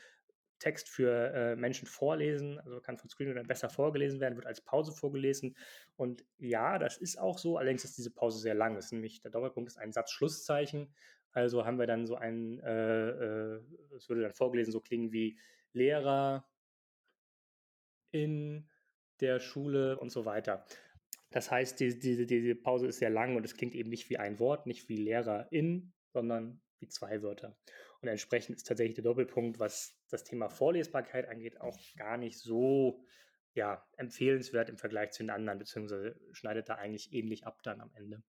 Text 0.58 0.88
für 0.88 1.32
äh, 1.34 1.56
Menschen 1.56 1.86
vorlesen, 1.86 2.58
also 2.60 2.80
kann 2.80 2.96
von 2.96 3.10
Screenreadern 3.10 3.46
besser 3.46 3.68
vorgelesen 3.68 4.20
werden, 4.20 4.36
wird 4.36 4.46
als 4.46 4.60
Pause 4.60 4.92
vorgelesen. 4.92 5.56
Und 5.96 6.24
ja, 6.38 6.78
das 6.78 6.96
ist 6.96 7.18
auch 7.18 7.38
so, 7.38 7.58
allerdings 7.58 7.84
ist 7.84 7.98
diese 7.98 8.10
Pause 8.10 8.38
sehr 8.38 8.54
lang. 8.54 8.74
Das 8.74 8.86
ist 8.86 8.92
nämlich, 8.92 9.20
der 9.20 9.30
Doppelpunkt 9.30 9.70
ist 9.70 9.78
ein 9.78 9.92
Satz-Schlusszeichen. 9.92 10.92
Also 11.32 11.66
haben 11.66 11.78
wir 11.78 11.86
dann 11.86 12.06
so 12.06 12.14
ein, 12.14 12.60
äh, 12.60 13.08
äh, 13.08 13.60
es 13.96 14.08
würde 14.08 14.22
dann 14.22 14.32
vorgelesen 14.32 14.72
so 14.72 14.80
klingen 14.80 15.12
wie 15.12 15.38
Lehrer 15.72 16.48
in 18.12 18.68
der 19.20 19.40
Schule 19.40 19.98
und 19.98 20.10
so 20.10 20.24
weiter. 20.24 20.64
Das 21.34 21.50
heißt, 21.50 21.80
diese, 21.80 21.98
diese, 21.98 22.26
diese 22.26 22.54
Pause 22.54 22.86
ist 22.86 23.00
sehr 23.00 23.10
lang 23.10 23.34
und 23.34 23.44
es 23.44 23.56
klingt 23.56 23.74
eben 23.74 23.90
nicht 23.90 24.08
wie 24.08 24.18
ein 24.18 24.38
Wort, 24.38 24.66
nicht 24.66 24.88
wie 24.88 24.96
Lehrerin, 24.96 25.92
sondern 26.12 26.62
wie 26.78 26.86
zwei 26.86 27.22
Wörter. 27.22 27.58
Und 28.00 28.06
entsprechend 28.06 28.54
ist 28.54 28.68
tatsächlich 28.68 28.94
der 28.94 29.02
Doppelpunkt, 29.02 29.58
was 29.58 29.98
das 30.08 30.22
Thema 30.22 30.48
Vorlesbarkeit 30.48 31.28
angeht, 31.28 31.60
auch 31.60 31.76
gar 31.96 32.18
nicht 32.18 32.38
so 32.38 33.02
ja, 33.52 33.84
empfehlenswert 33.96 34.68
im 34.68 34.78
Vergleich 34.78 35.10
zu 35.10 35.24
den 35.24 35.30
anderen, 35.30 35.58
beziehungsweise 35.58 36.14
schneidet 36.30 36.68
da 36.68 36.76
eigentlich 36.76 37.12
ähnlich 37.12 37.44
ab 37.44 37.64
dann 37.64 37.80
am 37.80 37.90
Ende. 37.94 38.22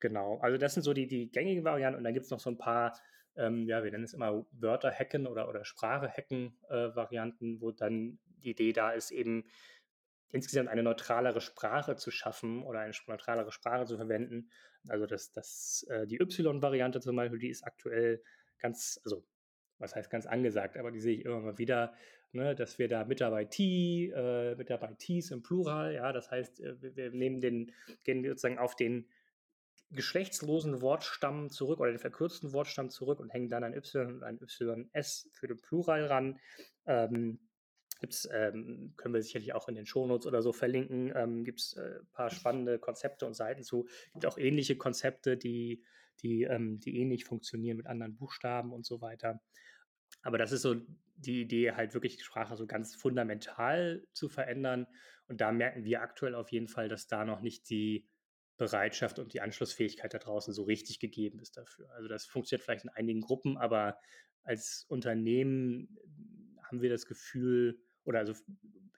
Genau, 0.00 0.38
also 0.38 0.58
das 0.58 0.74
sind 0.74 0.82
so 0.82 0.92
die, 0.92 1.06
die 1.06 1.30
gängigen 1.30 1.62
Varianten 1.62 1.98
und 1.98 2.04
dann 2.04 2.14
gibt 2.14 2.24
es 2.24 2.32
noch 2.32 2.40
so 2.40 2.50
ein 2.50 2.58
paar, 2.58 2.98
ähm, 3.36 3.68
ja, 3.68 3.84
wir 3.84 3.92
nennen 3.92 4.04
es 4.04 4.12
immer 4.12 4.44
Wörter 4.50 4.90
hacken 4.90 5.28
oder, 5.28 5.48
oder 5.48 5.64
Sprache 5.64 6.08
hacken 6.08 6.58
äh, 6.68 6.96
Varianten, 6.96 7.60
wo 7.60 7.70
dann 7.70 8.18
die 8.42 8.50
Idee 8.50 8.72
da 8.72 8.90
ist, 8.90 9.12
eben 9.12 9.44
insgesamt 10.32 10.68
eine 10.68 10.82
neutralere 10.82 11.40
Sprache 11.40 11.96
zu 11.96 12.10
schaffen 12.10 12.62
oder 12.62 12.80
eine 12.80 12.94
neutralere 13.06 13.52
Sprache 13.52 13.86
zu 13.86 13.96
verwenden. 13.96 14.50
Also 14.88 15.06
das, 15.06 15.32
das, 15.32 15.86
äh, 15.90 16.06
die 16.06 16.20
Y-Variante 16.20 17.00
zum 17.00 17.16
Beispiel, 17.16 17.38
die 17.38 17.50
ist 17.50 17.64
aktuell 17.64 18.22
ganz, 18.58 19.00
also 19.04 19.24
was 19.78 19.94
heißt 19.94 20.10
ganz 20.10 20.26
angesagt, 20.26 20.76
aber 20.76 20.90
die 20.90 21.00
sehe 21.00 21.16
ich 21.16 21.24
immer 21.24 21.40
mal 21.40 21.58
wieder, 21.58 21.94
ne, 22.32 22.54
dass 22.54 22.78
wir 22.78 22.88
da 22.88 23.04
Mitarbeiti, 23.04 24.12
äh, 24.14 24.54
Mitarbeitis 24.54 25.30
im 25.30 25.42
Plural, 25.42 25.94
ja, 25.94 26.12
das 26.12 26.30
heißt, 26.30 26.60
äh, 26.60 26.96
wir 26.96 27.10
nehmen 27.10 27.40
den, 27.40 27.72
gehen 28.04 28.22
sozusagen 28.24 28.58
auf 28.58 28.76
den 28.76 29.08
geschlechtslosen 29.90 30.80
Wortstamm 30.82 31.50
zurück 31.50 31.80
oder 31.80 31.90
den 31.90 31.98
verkürzten 31.98 32.52
Wortstamm 32.52 32.90
zurück 32.90 33.18
und 33.18 33.30
hängen 33.30 33.48
dann 33.48 33.64
ein 33.64 33.74
Y 33.74 34.14
und 34.14 34.22
ein 34.22 34.38
YS 34.38 35.28
für 35.32 35.48
den 35.48 35.60
Plural 35.60 36.06
ran. 36.06 36.38
Ähm, 36.86 37.40
Gibt's, 38.00 38.28
ähm, 38.32 38.94
können 38.96 39.14
wir 39.14 39.22
sicherlich 39.22 39.54
auch 39.54 39.68
in 39.68 39.74
den 39.74 39.86
Shownotes 39.86 40.26
oder 40.26 40.42
so 40.42 40.52
verlinken. 40.52 41.12
Ähm, 41.14 41.44
Gibt 41.44 41.60
es 41.60 41.74
äh, 41.74 41.98
ein 42.00 42.08
paar 42.12 42.30
spannende 42.30 42.78
Konzepte 42.78 43.26
und 43.26 43.34
Seiten 43.34 43.62
zu. 43.62 43.86
Gibt 44.12 44.26
auch 44.26 44.38
ähnliche 44.38 44.76
Konzepte, 44.76 45.36
die, 45.36 45.84
die, 46.22 46.44
ähm, 46.44 46.80
die 46.80 46.98
ähnlich 46.98 47.24
funktionieren 47.24 47.76
mit 47.76 47.86
anderen 47.86 48.16
Buchstaben 48.16 48.72
und 48.72 48.86
so 48.86 49.00
weiter. 49.00 49.40
Aber 50.22 50.38
das 50.38 50.52
ist 50.52 50.62
so 50.62 50.76
die 51.16 51.42
Idee, 51.42 51.72
halt 51.72 51.94
wirklich 51.94 52.16
die 52.16 52.24
Sprache 52.24 52.56
so 52.56 52.66
ganz 52.66 52.94
fundamental 52.94 54.06
zu 54.12 54.28
verändern. 54.28 54.86
Und 55.28 55.40
da 55.40 55.52
merken 55.52 55.84
wir 55.84 56.02
aktuell 56.02 56.34
auf 56.34 56.50
jeden 56.50 56.68
Fall, 56.68 56.88
dass 56.88 57.06
da 57.06 57.24
noch 57.24 57.40
nicht 57.40 57.68
die 57.68 58.08
Bereitschaft 58.56 59.18
und 59.18 59.32
die 59.32 59.40
Anschlussfähigkeit 59.40 60.12
da 60.12 60.18
draußen 60.18 60.52
so 60.52 60.64
richtig 60.64 60.98
gegeben 60.98 61.38
ist 61.38 61.56
dafür. 61.56 61.90
Also 61.92 62.08
das 62.08 62.26
funktioniert 62.26 62.62
vielleicht 62.62 62.84
in 62.84 62.90
einigen 62.90 63.20
Gruppen, 63.20 63.56
aber 63.56 63.98
als 64.42 64.84
Unternehmen 64.88 65.96
haben 66.62 66.82
wir 66.82 66.90
das 66.90 67.06
Gefühl, 67.06 67.80
oder 68.04 68.20
also 68.20 68.34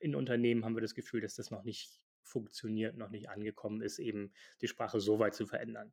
in 0.00 0.14
Unternehmen 0.14 0.64
haben 0.64 0.75
wir 0.75 0.80
das 0.80 0.94
Gefühl, 0.94 1.21
dass 1.21 1.35
das 1.35 1.50
noch 1.50 1.64
nicht 1.64 2.00
funktioniert, 2.23 2.97
noch 2.97 3.11
nicht 3.11 3.28
angekommen 3.28 3.82
ist, 3.82 3.99
eben 3.99 4.32
die 4.61 4.68
Sprache 4.68 5.00
so 5.00 5.18
weit 5.18 5.35
zu 5.35 5.47
verändern. 5.47 5.92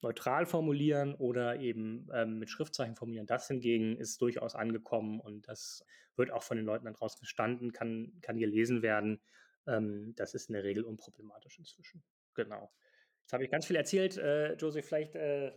Neutral 0.00 0.46
formulieren 0.46 1.14
oder 1.14 1.60
eben 1.60 2.08
ähm, 2.12 2.38
mit 2.38 2.50
Schriftzeichen 2.50 2.96
formulieren, 2.96 3.26
das 3.26 3.46
hingegen 3.46 3.96
ist 3.96 4.20
durchaus 4.20 4.54
angekommen 4.54 5.20
und 5.20 5.46
das 5.46 5.84
wird 6.16 6.32
auch 6.32 6.42
von 6.42 6.56
den 6.56 6.66
Leuten 6.66 6.86
dann 6.86 6.94
draußen 6.94 7.18
verstanden, 7.18 7.72
kann, 7.72 8.12
kann 8.20 8.38
gelesen 8.38 8.82
werden. 8.82 9.20
Ähm, 9.66 10.14
das 10.16 10.34
ist 10.34 10.48
in 10.48 10.54
der 10.54 10.64
Regel 10.64 10.82
unproblematisch 10.82 11.58
inzwischen. 11.58 12.02
Genau. 12.34 12.72
Jetzt 13.20 13.32
habe 13.32 13.44
ich 13.44 13.50
ganz 13.50 13.66
viel 13.66 13.76
erzählt. 13.76 14.16
Äh, 14.16 14.54
Josie, 14.54 14.82
vielleicht 14.82 15.14
äh, 15.14 15.52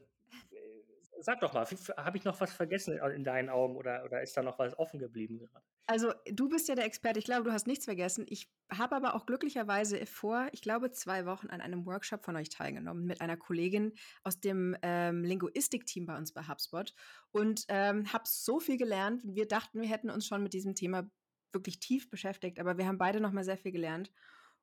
sag 1.19 1.39
doch 1.39 1.53
mal, 1.53 1.65
habe 1.65 2.17
ich 2.17 2.23
noch 2.23 2.39
was 2.39 2.53
vergessen 2.53 2.97
in 2.97 3.23
deinen 3.23 3.49
Augen 3.49 3.75
oder, 3.75 4.05
oder 4.05 4.21
ist 4.21 4.37
da 4.37 4.43
noch 4.43 4.59
was 4.59 4.77
offen 4.77 4.99
geblieben 4.99 5.39
gerade? 5.39 5.65
Also, 5.87 6.13
du 6.31 6.49
bist 6.49 6.67
ja 6.67 6.73
der 6.73 6.85
Experte. 6.85 7.19
Ich 7.19 7.25
glaube, 7.25 7.43
du 7.43 7.51
hast 7.51 7.67
nichts 7.67 7.85
vergessen. 7.85 8.25
Ich 8.27 8.49
habe 8.71 8.95
aber 8.95 9.13
auch 9.13 9.27
glücklicherweise 9.27 10.05
vor, 10.07 10.47
ich 10.51 10.61
glaube, 10.61 10.89
zwei 10.91 11.27
Wochen 11.27 11.47
an 11.47 11.61
einem 11.61 11.85
Workshop 11.85 12.25
von 12.25 12.35
euch 12.35 12.49
teilgenommen 12.49 13.05
mit 13.05 13.21
einer 13.21 13.37
Kollegin 13.37 13.93
aus 14.23 14.39
dem 14.39 14.75
ähm, 14.81 15.23
Linguistik-Team 15.23 16.07
bei 16.07 16.17
uns 16.17 16.33
bei 16.33 16.47
HubSpot 16.47 16.93
und 17.31 17.65
ähm, 17.67 18.11
habe 18.11 18.23
so 18.25 18.59
viel 18.59 18.77
gelernt. 18.77 19.21
Wir 19.25 19.47
dachten, 19.47 19.79
wir 19.79 19.87
hätten 19.87 20.09
uns 20.09 20.25
schon 20.25 20.41
mit 20.41 20.53
diesem 20.53 20.73
Thema 20.73 21.07
wirklich 21.53 21.79
tief 21.79 22.09
beschäftigt, 22.09 22.59
aber 22.59 22.79
wir 22.79 22.87
haben 22.87 22.97
beide 22.97 23.19
noch 23.19 23.31
mal 23.31 23.43
sehr 23.43 23.57
viel 23.57 23.71
gelernt. 23.71 24.11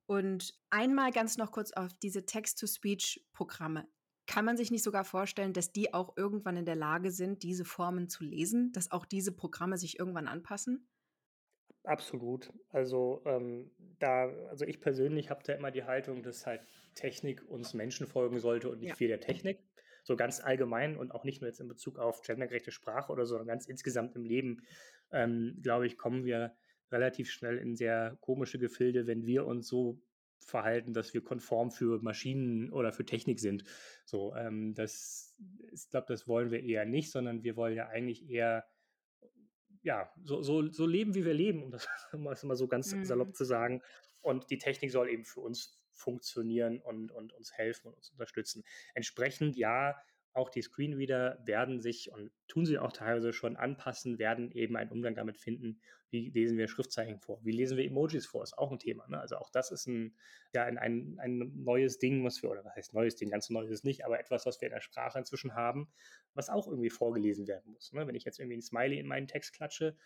Und 0.06 0.54
einmal 0.70 1.12
ganz 1.12 1.36
noch 1.36 1.52
kurz 1.52 1.72
auf 1.72 1.92
diese 2.02 2.26
Text-to-Speech-Programme. 2.26 3.86
Kann 4.26 4.44
man 4.44 4.56
sich 4.56 4.70
nicht 4.70 4.82
sogar 4.82 5.04
vorstellen, 5.04 5.52
dass 5.52 5.72
die 5.72 5.94
auch 5.94 6.16
irgendwann 6.16 6.56
in 6.56 6.64
der 6.64 6.76
Lage 6.76 7.12
sind, 7.12 7.42
diese 7.44 7.64
Formen 7.64 8.08
zu 8.08 8.24
lesen, 8.24 8.72
dass 8.72 8.90
auch 8.90 9.04
diese 9.04 9.32
Programme 9.32 9.78
sich 9.78 9.98
irgendwann 9.98 10.28
anpassen? 10.28 10.88
Absolut. 11.84 12.52
Also 12.70 13.22
ähm, 13.24 13.70
da, 13.98 14.28
also 14.48 14.64
ich 14.64 14.80
persönlich 14.80 15.30
habe 15.30 15.42
da 15.44 15.54
immer 15.54 15.70
die 15.70 15.84
Haltung, 15.84 16.22
dass 16.22 16.46
halt 16.46 16.62
Technik 16.94 17.48
uns 17.48 17.74
Menschen 17.74 18.06
folgen 18.06 18.38
sollte 18.38 18.70
und 18.70 18.80
nicht 18.80 18.90
ja. 18.90 19.00
wir 19.00 19.08
der 19.08 19.20
Technik. 19.20 19.58
So 20.04 20.16
ganz 20.16 20.40
allgemein 20.40 20.96
und 20.96 21.12
auch 21.12 21.24
nicht 21.24 21.40
nur 21.40 21.48
jetzt 21.48 21.60
in 21.60 21.68
Bezug 21.68 21.98
auf 21.98 22.22
gendergerechte 22.22 22.72
Sprache 22.72 23.12
oder 23.12 23.24
so, 23.24 23.30
sondern 23.30 23.48
ganz 23.48 23.66
insgesamt 23.66 24.16
im 24.16 24.24
Leben, 24.24 24.62
ähm, 25.12 25.58
glaube 25.62 25.86
ich, 25.86 25.96
kommen 25.96 26.24
wir 26.24 26.56
relativ 26.90 27.30
schnell 27.30 27.58
in 27.58 27.76
sehr 27.76 28.16
komische 28.20 28.58
Gefilde, 28.58 29.06
wenn 29.06 29.26
wir 29.26 29.46
uns 29.46 29.68
so 29.68 30.00
verhalten, 30.44 30.92
dass 30.92 31.14
wir 31.14 31.22
konform 31.22 31.70
für 31.70 32.02
Maschinen 32.02 32.72
oder 32.72 32.92
für 32.92 33.04
Technik 33.04 33.38
sind. 33.38 33.64
So, 34.04 34.34
ähm, 34.34 34.74
das, 34.74 35.36
ich 35.72 35.88
glaube, 35.88 36.06
das 36.08 36.26
wollen 36.26 36.50
wir 36.50 36.62
eher 36.62 36.84
nicht, 36.84 37.10
sondern 37.10 37.44
wir 37.44 37.56
wollen 37.56 37.76
ja 37.76 37.88
eigentlich 37.88 38.28
eher 38.28 38.64
ja, 39.82 40.12
so, 40.22 40.42
so, 40.42 40.70
so 40.70 40.86
leben, 40.86 41.14
wie 41.14 41.24
wir 41.24 41.34
leben, 41.34 41.62
um 41.62 41.70
das 41.70 41.88
mal 42.12 42.56
so 42.56 42.68
ganz 42.68 42.92
mhm. 42.92 43.04
salopp 43.04 43.36
zu 43.36 43.44
sagen. 43.44 43.82
Und 44.20 44.50
die 44.50 44.58
Technik 44.58 44.92
soll 44.92 45.08
eben 45.08 45.24
für 45.24 45.40
uns 45.40 45.82
funktionieren 45.92 46.80
und, 46.80 47.10
und 47.10 47.32
uns 47.32 47.52
helfen 47.52 47.88
und 47.88 47.94
uns 47.94 48.10
unterstützen. 48.10 48.64
Entsprechend, 48.94 49.56
ja, 49.56 49.96
auch 50.34 50.48
die 50.48 50.62
Screenreader 50.62 51.38
werden 51.44 51.80
sich 51.80 52.10
und 52.10 52.30
tun 52.48 52.64
sie 52.64 52.78
auch 52.78 52.92
teilweise 52.92 53.32
schon 53.32 53.56
anpassen, 53.56 54.18
werden 54.18 54.50
eben 54.52 54.76
einen 54.76 54.90
Umgang 54.90 55.14
damit 55.14 55.36
finden, 55.36 55.80
wie 56.10 56.30
lesen 56.30 56.58
wir 56.58 56.68
Schriftzeichen 56.68 57.18
vor, 57.18 57.40
wie 57.42 57.52
lesen 57.52 57.76
wir 57.76 57.84
Emojis 57.84 58.26
vor, 58.26 58.42
ist 58.42 58.56
auch 58.56 58.70
ein 58.70 58.78
Thema. 58.78 59.06
Ne? 59.08 59.18
Also 59.18 59.36
auch 59.36 59.50
das 59.50 59.70
ist 59.70 59.86
ein, 59.86 60.14
ja, 60.54 60.64
ein, 60.64 60.78
ein, 60.78 61.18
ein 61.18 61.52
neues 61.54 61.98
Ding, 61.98 62.24
was 62.24 62.42
wir, 62.42 62.50
oder 62.50 62.64
was 62.64 62.76
heißt 62.76 62.94
neues 62.94 63.16
Ding, 63.16 63.30
ganz 63.30 63.46
so 63.46 63.54
neu 63.54 63.64
ist 63.64 63.70
es 63.70 63.84
nicht, 63.84 64.04
aber 64.04 64.20
etwas, 64.20 64.46
was 64.46 64.60
wir 64.60 64.68
in 64.68 64.74
der 64.74 64.80
Sprache 64.80 65.18
inzwischen 65.18 65.54
haben, 65.54 65.88
was 66.34 66.50
auch 66.50 66.66
irgendwie 66.66 66.90
vorgelesen 66.90 67.46
werden 67.46 67.72
muss. 67.72 67.92
Ne? 67.92 68.06
Wenn 68.06 68.14
ich 68.14 68.24
jetzt 68.24 68.38
irgendwie 68.38 68.58
ein 68.58 68.62
Smiley 68.62 68.98
in 68.98 69.06
meinen 69.06 69.26
Text 69.26 69.54
klatsche, 69.54 69.96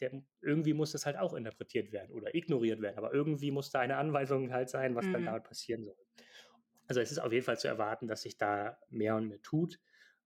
der, 0.00 0.22
irgendwie 0.40 0.74
muss 0.74 0.92
das 0.92 1.06
halt 1.06 1.16
auch 1.16 1.34
interpretiert 1.34 1.92
werden 1.92 2.12
oder 2.12 2.34
ignoriert 2.34 2.80
werden, 2.80 2.98
aber 2.98 3.12
irgendwie 3.12 3.50
muss 3.50 3.70
da 3.70 3.80
eine 3.80 3.96
Anweisung 3.96 4.52
halt 4.52 4.70
sein, 4.70 4.94
was 4.94 5.06
mhm. 5.06 5.12
dann 5.12 5.24
damit 5.26 5.44
passieren 5.44 5.84
soll. 5.84 5.96
Also 6.88 7.00
es 7.00 7.12
ist 7.12 7.18
auf 7.18 7.32
jeden 7.32 7.44
Fall 7.44 7.58
zu 7.58 7.68
erwarten, 7.68 8.06
dass 8.06 8.22
sich 8.22 8.36
da 8.36 8.78
mehr 8.90 9.16
und 9.16 9.28
mehr 9.28 9.42
tut. 9.42 9.78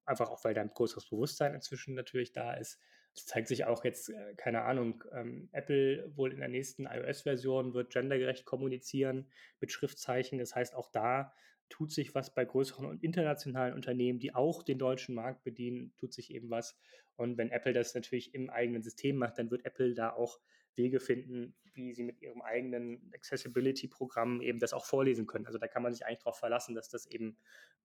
Einfach 0.04 0.30
auch, 0.30 0.44
weil 0.44 0.54
da 0.54 0.60
ein 0.60 0.70
größeres 0.70 1.08
Bewusstsein 1.08 1.54
inzwischen 1.54 1.94
natürlich 1.94 2.32
da 2.32 2.54
ist. 2.54 2.80
Es 3.14 3.26
zeigt 3.26 3.48
sich 3.48 3.64
auch 3.64 3.84
jetzt, 3.84 4.10
äh, 4.10 4.34
keine 4.36 4.62
Ahnung, 4.62 5.02
ähm, 5.12 5.48
Apple 5.52 6.12
wohl 6.16 6.32
in 6.32 6.40
der 6.40 6.48
nächsten 6.48 6.86
iOS-Version 6.86 7.72
wird 7.72 7.92
gendergerecht 7.92 8.44
kommunizieren 8.44 9.26
mit 9.60 9.72
Schriftzeichen. 9.72 10.38
Das 10.38 10.54
heißt, 10.54 10.74
auch 10.74 10.90
da 10.90 11.32
tut 11.68 11.90
sich 11.90 12.14
was 12.14 12.32
bei 12.34 12.44
größeren 12.44 12.86
und 12.86 13.02
internationalen 13.02 13.74
Unternehmen, 13.74 14.18
die 14.18 14.34
auch 14.34 14.62
den 14.62 14.78
deutschen 14.78 15.14
Markt 15.14 15.42
bedienen, 15.44 15.92
tut 15.96 16.12
sich 16.12 16.32
eben 16.32 16.50
was. 16.50 16.78
Und 17.16 17.38
wenn 17.38 17.50
Apple 17.50 17.72
das 17.72 17.94
natürlich 17.94 18.34
im 18.34 18.50
eigenen 18.50 18.82
System 18.82 19.16
macht, 19.16 19.38
dann 19.38 19.50
wird 19.50 19.64
Apple 19.64 19.94
da 19.94 20.10
auch 20.12 20.38
Wege 20.76 21.00
finden, 21.00 21.54
wie 21.74 21.92
sie 21.92 22.04
mit 22.04 22.20
ihrem 22.20 22.42
eigenen 22.42 23.10
Accessibility-Programm 23.14 24.40
eben 24.40 24.58
das 24.58 24.72
auch 24.72 24.86
vorlesen 24.86 25.26
können. 25.26 25.46
Also 25.46 25.58
da 25.58 25.68
kann 25.68 25.82
man 25.82 25.92
sich 25.92 26.06
eigentlich 26.06 26.20
darauf 26.20 26.38
verlassen, 26.38 26.74
dass 26.74 26.88
das 26.88 27.06
eben 27.06 27.36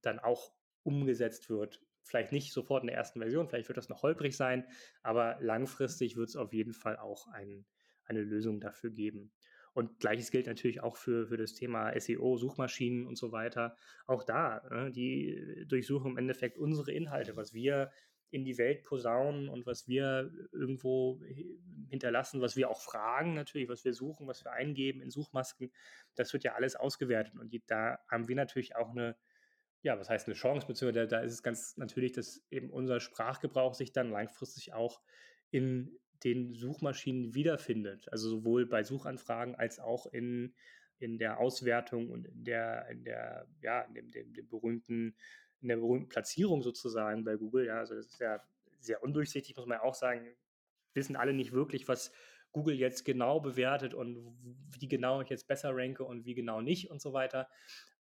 dann 0.01 0.19
auch 0.19 0.53
umgesetzt 0.83 1.49
wird. 1.49 1.81
Vielleicht 2.03 2.31
nicht 2.31 2.53
sofort 2.53 2.83
in 2.83 2.87
der 2.87 2.97
ersten 2.97 3.19
Version, 3.19 3.47
vielleicht 3.47 3.69
wird 3.69 3.77
das 3.77 3.89
noch 3.89 4.01
holprig 4.01 4.35
sein, 4.35 4.65
aber 5.03 5.37
langfristig 5.39 6.15
wird 6.15 6.29
es 6.29 6.35
auf 6.35 6.51
jeden 6.53 6.73
Fall 6.73 6.97
auch 6.97 7.27
ein, 7.27 7.65
eine 8.05 8.21
Lösung 8.21 8.59
dafür 8.59 8.89
geben. 8.89 9.31
Und 9.73 9.99
gleiches 9.99 10.31
gilt 10.31 10.47
natürlich 10.47 10.81
auch 10.81 10.97
für, 10.97 11.27
für 11.27 11.37
das 11.37 11.53
Thema 11.53 11.97
SEO, 11.97 12.37
Suchmaschinen 12.37 13.07
und 13.07 13.17
so 13.17 13.31
weiter. 13.31 13.77
Auch 14.05 14.23
da, 14.23 14.61
ne, 14.69 14.91
die 14.91 15.65
durchsuchen 15.67 16.11
im 16.11 16.17
Endeffekt 16.17 16.57
unsere 16.57 16.91
Inhalte, 16.91 17.37
was 17.37 17.53
wir 17.53 17.91
in 18.31 18.45
die 18.45 18.57
Welt 18.57 18.83
posaunen 18.83 19.49
und 19.49 19.65
was 19.65 19.87
wir 19.87 20.31
irgendwo 20.53 21.21
hinterlassen, 21.89 22.41
was 22.41 22.55
wir 22.55 22.69
auch 22.69 22.81
fragen 22.81 23.33
natürlich, 23.33 23.67
was 23.67 23.83
wir 23.83 23.93
suchen, 23.93 24.25
was 24.27 24.43
wir 24.45 24.53
eingeben 24.53 25.01
in 25.01 25.11
Suchmasken, 25.11 25.71
das 26.15 26.31
wird 26.31 26.45
ja 26.45 26.53
alles 26.55 26.77
ausgewertet. 26.77 27.37
Und 27.37 27.51
die, 27.51 27.61
da 27.67 27.99
haben 28.09 28.29
wir 28.29 28.35
natürlich 28.35 28.75
auch 28.77 28.91
eine, 28.91 29.17
ja, 29.81 29.99
was 29.99 30.09
heißt 30.09 30.27
eine 30.27 30.35
Chance, 30.35 30.65
beziehungsweise 30.65 31.07
da, 31.07 31.19
ist 31.19 31.33
es 31.33 31.43
ganz 31.43 31.75
natürlich, 31.75 32.13
dass 32.13 32.41
eben 32.49 32.69
unser 32.69 33.01
Sprachgebrauch 33.01 33.73
sich 33.73 33.91
dann 33.91 34.09
langfristig 34.09 34.73
auch 34.73 35.01
in 35.49 35.99
den 36.23 36.53
Suchmaschinen 36.53 37.33
wiederfindet, 37.33 38.07
also 38.11 38.29
sowohl 38.29 38.65
bei 38.65 38.83
Suchanfragen 38.83 39.55
als 39.55 39.79
auch 39.79 40.05
in, 40.05 40.55
in 40.99 41.17
der 41.17 41.39
Auswertung 41.39 42.09
und 42.09 42.25
in 42.25 42.43
der, 42.45 42.87
in 42.89 43.03
der, 43.03 43.47
ja, 43.61 43.81
in 43.81 43.93
dem, 43.95 44.11
dem, 44.11 44.33
dem 44.33 44.47
berühmten 44.47 45.15
in 45.61 45.67
der 45.67 45.77
berühmten 45.77 46.09
Platzierung 46.09 46.61
sozusagen 46.61 47.23
bei 47.23 47.35
Google. 47.35 47.67
Ja, 47.67 47.79
also 47.79 47.95
das 47.95 48.07
ist 48.07 48.19
ja 48.19 48.41
sehr 48.79 49.03
undurchsichtig, 49.03 49.55
muss 49.55 49.65
man 49.65 49.79
auch 49.79 49.95
sagen. 49.95 50.35
Wissen 50.93 51.15
alle 51.15 51.33
nicht 51.33 51.53
wirklich, 51.53 51.87
was 51.87 52.11
Google 52.51 52.75
jetzt 52.75 53.05
genau 53.05 53.39
bewertet 53.39 53.93
und 53.93 54.35
wie 54.77 54.87
genau 54.87 55.21
ich 55.21 55.29
jetzt 55.29 55.47
besser 55.47 55.71
ranke 55.73 56.03
und 56.03 56.25
wie 56.25 56.33
genau 56.33 56.61
nicht 56.61 56.89
und 56.89 57.01
so 57.01 57.13
weiter. 57.13 57.47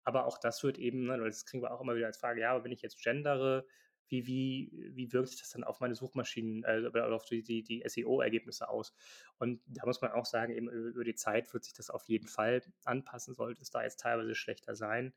Aber 0.03 0.25
auch 0.25 0.37
das 0.37 0.63
wird 0.63 0.77
eben, 0.77 1.05
ne, 1.05 1.17
das 1.17 1.45
kriegen 1.45 1.63
wir 1.63 1.71
auch 1.71 1.81
immer 1.81 1.95
wieder 1.95 2.07
als 2.07 2.17
Frage, 2.17 2.41
ja, 2.41 2.51
aber 2.51 2.63
wenn 2.63 2.71
ich 2.71 2.81
jetzt 2.81 3.01
gendere, 3.01 3.65
wie, 4.11 4.27
wie, 4.27 4.89
wie 4.93 5.13
wirkt 5.13 5.29
sich 5.29 5.39
das 5.39 5.51
dann 5.51 5.63
auf 5.63 5.79
meine 5.79 5.95
Suchmaschinen 5.95 6.65
oder 6.65 7.13
auf 7.13 7.23
die, 7.25 7.43
die, 7.43 7.63
die 7.63 7.81
SEO-Ergebnisse 7.87 8.67
aus? 8.67 8.93
Und 9.37 9.61
da 9.67 9.85
muss 9.85 10.01
man 10.01 10.11
auch 10.11 10.25
sagen, 10.25 10.53
eben 10.53 10.69
über 10.69 11.05
die 11.05 11.15
Zeit 11.15 11.53
wird 11.53 11.63
sich 11.63 11.73
das 11.73 11.89
auf 11.89 12.03
jeden 12.09 12.27
Fall 12.27 12.61
anpassen, 12.83 13.35
sollte 13.35 13.61
es 13.61 13.69
da 13.69 13.83
jetzt 13.83 14.01
teilweise 14.01 14.35
schlechter 14.35 14.75
sein. 14.75 15.13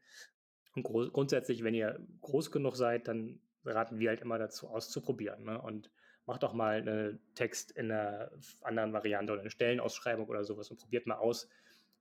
Und 0.74 0.82
grundsätzlich, 0.82 1.62
wenn 1.62 1.74
ihr 1.74 2.00
groß 2.20 2.50
genug 2.50 2.76
seid, 2.76 3.08
dann 3.08 3.40
raten 3.64 3.98
wir 3.98 4.10
halt 4.10 4.20
immer 4.20 4.38
dazu 4.38 4.68
auszuprobieren. 4.68 5.44
Ne? 5.44 5.60
Und 5.60 5.90
macht 6.26 6.42
doch 6.42 6.52
mal 6.52 6.76
einen 6.76 7.20
Text 7.34 7.70
in 7.72 7.90
einer 7.90 8.30
anderen 8.62 8.92
Variante 8.92 9.32
oder 9.32 9.42
eine 9.42 9.50
Stellenausschreibung 9.50 10.26
oder 10.28 10.44
sowas 10.44 10.70
und 10.70 10.78
probiert 10.78 11.06
mal 11.06 11.16
aus, 11.16 11.48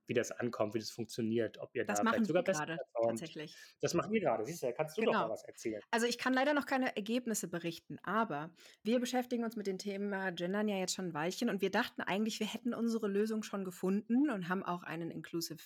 wie 0.06 0.14
das 0.14 0.30
ankommt, 0.30 0.74
wie 0.74 0.78
das 0.78 0.90
funktioniert, 0.90 1.58
ob 1.58 1.74
ihr 1.74 1.84
das 1.84 1.98
da 1.98 2.10
vielleicht 2.10 2.26
sogar 2.26 2.42
gerade, 2.42 2.78
tatsächlich. 2.92 3.56
Das 3.80 3.94
machen 3.94 4.12
wir 4.12 4.20
gerade. 4.20 4.44
Siehst 4.44 4.62
du, 4.62 4.72
kannst 4.72 4.96
du 4.96 5.02
genau. 5.02 5.12
doch 5.12 5.20
mal 5.20 5.30
was 5.30 5.44
erzählen. 5.44 5.80
Also 5.90 6.06
ich 6.06 6.18
kann 6.18 6.34
leider 6.34 6.54
noch 6.54 6.66
keine 6.66 6.94
Ergebnisse 6.96 7.48
berichten, 7.48 7.98
aber 8.02 8.50
wir 8.82 9.00
beschäftigen 9.00 9.44
uns 9.44 9.56
mit 9.56 9.66
dem 9.66 9.78
Thema 9.78 10.30
Gendern 10.30 10.68
ja 10.68 10.76
jetzt 10.76 10.94
schon 10.94 11.06
ein 11.06 11.14
Weilchen 11.14 11.48
und 11.48 11.60
wir 11.60 11.70
dachten 11.70 12.02
eigentlich, 12.02 12.40
wir 12.40 12.46
hätten 12.46 12.74
unsere 12.74 13.08
Lösung 13.08 13.42
schon 13.42 13.64
gefunden 13.64 14.30
und 14.30 14.48
haben 14.48 14.62
auch 14.62 14.82
einen 14.82 15.10
Inclusive 15.10 15.62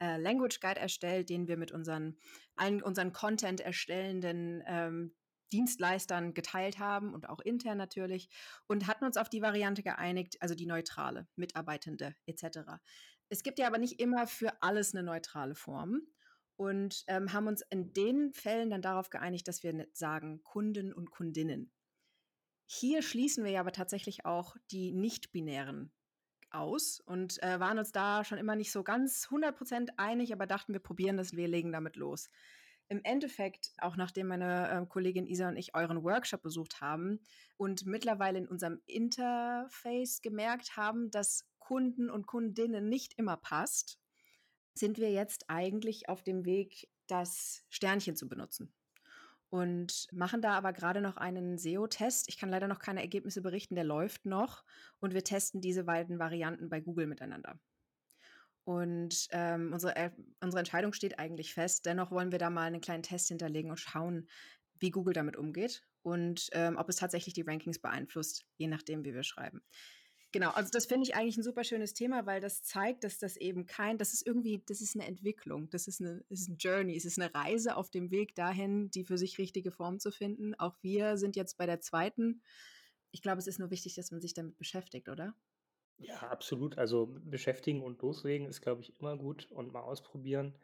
äh, 0.00 0.16
Language 0.18 0.60
Guide 0.60 0.80
erstellt, 0.80 1.30
den 1.30 1.48
wir 1.48 1.56
mit 1.56 1.72
unseren, 1.72 2.16
allen 2.56 2.82
unseren 2.82 3.12
Content 3.12 3.60
erstellenden 3.60 4.62
ähm, 4.66 5.14
Dienstleistern 5.52 6.34
geteilt 6.34 6.78
haben 6.78 7.12
und 7.12 7.28
auch 7.28 7.40
intern 7.40 7.78
natürlich 7.78 8.28
und 8.66 8.86
hatten 8.86 9.04
uns 9.04 9.16
auf 9.16 9.28
die 9.28 9.42
Variante 9.42 9.82
geeinigt, 9.82 10.36
also 10.40 10.54
die 10.54 10.66
neutrale, 10.66 11.26
Mitarbeitende 11.36 12.14
etc. 12.26 12.80
Es 13.30 13.44
gibt 13.44 13.58
ja 13.58 13.68
aber 13.68 13.78
nicht 13.78 14.00
immer 14.00 14.26
für 14.26 14.60
alles 14.60 14.92
eine 14.92 15.04
neutrale 15.04 15.54
Form 15.54 16.02
und 16.56 17.04
ähm, 17.06 17.32
haben 17.32 17.46
uns 17.46 17.62
in 17.70 17.92
den 17.92 18.32
Fällen 18.32 18.70
dann 18.70 18.82
darauf 18.82 19.08
geeinigt, 19.08 19.48
dass 19.48 19.62
wir 19.62 19.86
sagen 19.92 20.42
Kunden 20.42 20.92
und 20.92 21.10
Kundinnen. 21.10 21.72
Hier 22.66 23.02
schließen 23.02 23.44
wir 23.44 23.52
ja 23.52 23.60
aber 23.60 23.72
tatsächlich 23.72 24.26
auch 24.26 24.56
die 24.70 24.92
nicht-binären 24.92 25.92
aus 26.50 27.00
und 27.00 27.40
äh, 27.42 27.60
waren 27.60 27.78
uns 27.78 27.92
da 27.92 28.24
schon 28.24 28.38
immer 28.38 28.56
nicht 28.56 28.72
so 28.72 28.82
ganz 28.82 29.28
100% 29.30 29.90
einig, 29.96 30.32
aber 30.32 30.46
dachten, 30.46 30.72
wir 30.72 30.80
probieren 30.80 31.16
das, 31.16 31.32
wir 31.36 31.48
legen 31.48 31.72
damit 31.72 31.96
los. 31.96 32.28
Im 32.88 33.00
Endeffekt, 33.04 33.72
auch 33.78 33.96
nachdem 33.96 34.26
meine 34.26 34.68
äh, 34.68 34.86
Kollegin 34.86 35.26
Isa 35.28 35.48
und 35.48 35.56
ich 35.56 35.76
euren 35.76 36.02
Workshop 36.02 36.42
besucht 36.42 36.80
haben 36.80 37.20
und 37.56 37.86
mittlerweile 37.86 38.38
in 38.38 38.48
unserem 38.48 38.80
Interface 38.86 40.22
gemerkt 40.22 40.76
haben, 40.76 41.12
dass 41.12 41.48
Kunden 41.70 42.10
und 42.10 42.26
Kundinnen 42.26 42.88
nicht 42.88 43.14
immer 43.16 43.36
passt, 43.36 44.00
sind 44.74 44.98
wir 44.98 45.12
jetzt 45.12 45.44
eigentlich 45.46 46.08
auf 46.08 46.24
dem 46.24 46.44
Weg, 46.44 46.88
das 47.06 47.64
Sternchen 47.68 48.16
zu 48.16 48.28
benutzen. 48.28 48.74
Und 49.50 50.08
machen 50.10 50.42
da 50.42 50.54
aber 50.54 50.72
gerade 50.72 51.00
noch 51.00 51.16
einen 51.16 51.58
SEO-Test. 51.58 52.28
Ich 52.28 52.38
kann 52.38 52.48
leider 52.48 52.66
noch 52.66 52.80
keine 52.80 53.02
Ergebnisse 53.02 53.40
berichten, 53.40 53.76
der 53.76 53.84
läuft 53.84 54.26
noch. 54.26 54.64
Und 54.98 55.14
wir 55.14 55.22
testen 55.22 55.60
diese 55.60 55.84
beiden 55.84 56.18
Varianten 56.18 56.70
bei 56.70 56.80
Google 56.80 57.06
miteinander. 57.06 57.60
Und 58.64 59.28
ähm, 59.30 59.72
unsere, 59.72 60.12
unsere 60.40 60.58
Entscheidung 60.58 60.92
steht 60.92 61.20
eigentlich 61.20 61.54
fest. 61.54 61.86
Dennoch 61.86 62.10
wollen 62.10 62.32
wir 62.32 62.40
da 62.40 62.50
mal 62.50 62.66
einen 62.66 62.80
kleinen 62.80 63.04
Test 63.04 63.28
hinterlegen 63.28 63.70
und 63.70 63.78
schauen, 63.78 64.28
wie 64.80 64.90
Google 64.90 65.14
damit 65.14 65.36
umgeht 65.36 65.84
und 66.02 66.48
ähm, 66.52 66.76
ob 66.78 66.88
es 66.88 66.96
tatsächlich 66.96 67.34
die 67.34 67.42
Rankings 67.42 67.78
beeinflusst, 67.78 68.44
je 68.56 68.66
nachdem, 68.66 69.04
wie 69.04 69.14
wir 69.14 69.22
schreiben. 69.22 69.62
Genau, 70.32 70.50
also 70.50 70.70
das 70.70 70.86
finde 70.86 71.08
ich 71.08 71.16
eigentlich 71.16 71.36
ein 71.36 71.42
super 71.42 71.64
schönes 71.64 71.92
Thema, 71.92 72.24
weil 72.24 72.40
das 72.40 72.62
zeigt, 72.62 73.02
dass 73.02 73.18
das 73.18 73.36
eben 73.36 73.66
kein, 73.66 73.98
das 73.98 74.12
ist 74.12 74.24
irgendwie, 74.24 74.62
das 74.66 74.80
ist 74.80 74.94
eine 74.94 75.06
Entwicklung, 75.06 75.68
das 75.70 75.88
ist 75.88 76.00
eine, 76.00 76.24
das 76.28 76.40
ist 76.40 76.48
ein 76.48 76.56
Journey, 76.56 76.96
es 76.96 77.04
ist 77.04 77.18
eine 77.18 77.34
Reise 77.34 77.76
auf 77.76 77.90
dem 77.90 78.12
Weg 78.12 78.36
dahin, 78.36 78.90
die 78.92 79.04
für 79.04 79.18
sich 79.18 79.38
richtige 79.38 79.72
Form 79.72 79.98
zu 79.98 80.12
finden. 80.12 80.54
Auch 80.54 80.76
wir 80.82 81.16
sind 81.16 81.34
jetzt 81.34 81.58
bei 81.58 81.66
der 81.66 81.80
zweiten. 81.80 82.42
Ich 83.10 83.22
glaube, 83.22 83.38
es 83.38 83.48
ist 83.48 83.58
nur 83.58 83.72
wichtig, 83.72 83.96
dass 83.96 84.12
man 84.12 84.20
sich 84.20 84.32
damit 84.32 84.56
beschäftigt, 84.56 85.08
oder? 85.08 85.34
Ja, 85.98 86.18
absolut. 86.28 86.78
Also 86.78 87.08
beschäftigen 87.24 87.82
und 87.82 88.00
loslegen 88.00 88.46
ist, 88.46 88.60
glaube 88.60 88.82
ich, 88.82 88.98
immer 89.00 89.16
gut 89.16 89.50
und 89.50 89.72
mal 89.72 89.82
ausprobieren. 89.82 90.56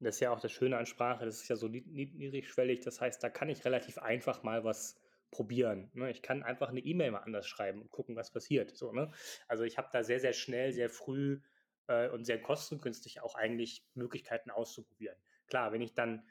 Das 0.00 0.16
ist 0.16 0.20
ja 0.20 0.32
auch 0.32 0.40
das 0.40 0.52
Schöne 0.52 0.78
an 0.78 0.86
Sprache, 0.86 1.26
das 1.26 1.42
ist 1.42 1.48
ja 1.48 1.56
so 1.56 1.68
niedrigschwellig. 1.68 2.80
Das 2.80 3.00
heißt, 3.00 3.22
da 3.22 3.28
kann 3.28 3.50
ich 3.50 3.64
relativ 3.66 3.98
einfach 3.98 4.42
mal 4.42 4.64
was 4.64 4.98
probieren. 5.32 5.90
Ne? 5.94 6.10
Ich 6.12 6.22
kann 6.22 6.44
einfach 6.44 6.68
eine 6.68 6.78
E-Mail 6.78 7.10
mal 7.10 7.18
anders 7.18 7.48
schreiben 7.48 7.82
und 7.82 7.90
gucken, 7.90 8.14
was 8.14 8.30
passiert. 8.30 8.76
So, 8.76 8.92
ne? 8.92 9.10
Also 9.48 9.64
ich 9.64 9.78
habe 9.78 9.88
da 9.90 10.04
sehr, 10.04 10.20
sehr 10.20 10.34
schnell, 10.34 10.72
sehr 10.72 10.90
früh 10.90 11.40
äh, 11.88 12.08
und 12.10 12.24
sehr 12.24 12.40
kostengünstig 12.40 13.20
auch 13.22 13.34
eigentlich 13.34 13.84
Möglichkeiten 13.94 14.50
auszuprobieren. 14.50 15.16
Klar, 15.48 15.72
wenn 15.72 15.82
ich 15.82 15.94
dann 15.94 16.24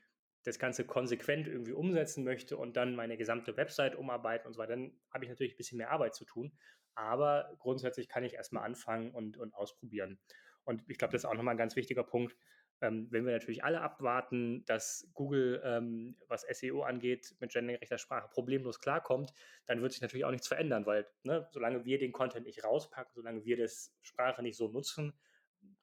das 0.43 0.57
Ganze 0.57 0.85
konsequent 0.85 1.47
irgendwie 1.47 1.73
umsetzen 1.73 2.23
möchte 2.23 2.57
und 2.57 2.77
dann 2.77 2.95
meine 2.95 3.17
gesamte 3.17 3.57
Website 3.57 3.95
umarbeiten 3.95 4.47
und 4.47 4.53
so 4.53 4.59
weiter, 4.59 4.71
dann 4.71 4.99
habe 5.11 5.25
ich 5.25 5.29
natürlich 5.29 5.53
ein 5.53 5.57
bisschen 5.57 5.77
mehr 5.77 5.91
Arbeit 5.91 6.15
zu 6.15 6.25
tun. 6.25 6.57
Aber 6.95 7.53
grundsätzlich 7.59 8.07
kann 8.07 8.23
ich 8.23 8.35
erstmal 8.35 8.63
anfangen 8.63 9.11
und, 9.11 9.37
und 9.37 9.53
ausprobieren. 9.53 10.19
Und 10.63 10.83
ich 10.87 10.97
glaube, 10.97 11.11
das 11.11 11.21
ist 11.21 11.29
auch 11.29 11.33
nochmal 11.33 11.55
ein 11.55 11.59
ganz 11.59 11.75
wichtiger 11.75 12.03
Punkt. 12.03 12.35
Ähm, 12.81 13.07
wenn 13.11 13.25
wir 13.25 13.31
natürlich 13.31 13.63
alle 13.63 13.81
abwarten, 13.81 14.65
dass 14.65 15.07
Google, 15.13 15.61
ähm, 15.63 16.17
was 16.27 16.41
SEO 16.49 16.81
angeht, 16.81 17.35
mit 17.39 17.51
gendergerechter 17.51 17.99
Sprache 17.99 18.27
problemlos 18.29 18.79
klarkommt, 18.79 19.33
dann 19.67 19.81
wird 19.81 19.91
sich 19.91 20.01
natürlich 20.01 20.25
auch 20.25 20.31
nichts 20.31 20.47
verändern, 20.47 20.85
weil 20.85 21.07
ne, 21.23 21.47
solange 21.51 21.85
wir 21.85 21.99
den 21.99 22.11
Content 22.11 22.47
nicht 22.47 22.63
rauspacken, 22.63 23.13
solange 23.13 23.45
wir 23.45 23.57
das 23.57 23.95
Sprache 24.01 24.41
nicht 24.41 24.57
so 24.57 24.67
nutzen, 24.67 25.13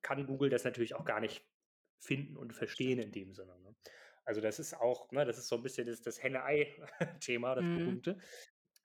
kann 0.02 0.26
Google 0.26 0.50
das 0.50 0.64
natürlich 0.64 0.94
auch 0.94 1.04
gar 1.04 1.20
nicht 1.20 1.46
finden 2.00 2.36
und 2.36 2.52
verstehen 2.52 2.98
in 2.98 3.12
dem 3.12 3.32
Sinne. 3.32 3.58
Ne? 3.60 3.74
Also 4.24 4.40
das 4.40 4.58
ist 4.58 4.74
auch, 4.74 5.10
ne, 5.12 5.24
das 5.24 5.38
ist 5.38 5.48
so 5.48 5.56
ein 5.56 5.62
bisschen 5.62 5.86
das, 5.86 6.02
das 6.02 6.22
Henne-Ei-Thema, 6.22 7.54
das 7.54 7.64
mhm. 7.64 7.78
berühmte. 7.78 8.18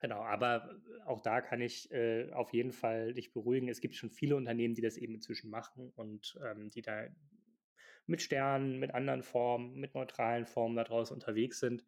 Genau, 0.00 0.20
aber 0.20 0.80
auch 1.06 1.20
da 1.20 1.40
kann 1.40 1.60
ich 1.60 1.90
äh, 1.90 2.30
auf 2.32 2.52
jeden 2.52 2.72
Fall 2.72 3.14
dich 3.14 3.32
beruhigen. 3.32 3.68
Es 3.68 3.80
gibt 3.80 3.94
schon 3.94 4.10
viele 4.10 4.36
Unternehmen, 4.36 4.74
die 4.74 4.82
das 4.82 4.96
eben 4.96 5.14
inzwischen 5.14 5.50
machen 5.50 5.92
und 5.96 6.38
ähm, 6.44 6.70
die 6.70 6.82
da 6.82 7.06
mit 8.06 8.22
Sternen, 8.22 8.78
mit 8.78 8.94
anderen 8.94 9.22
Formen, 9.22 9.74
mit 9.74 9.94
neutralen 9.94 10.46
Formen 10.46 10.76
da 10.76 10.84
draußen 10.84 11.14
unterwegs 11.14 11.60
sind 11.60 11.84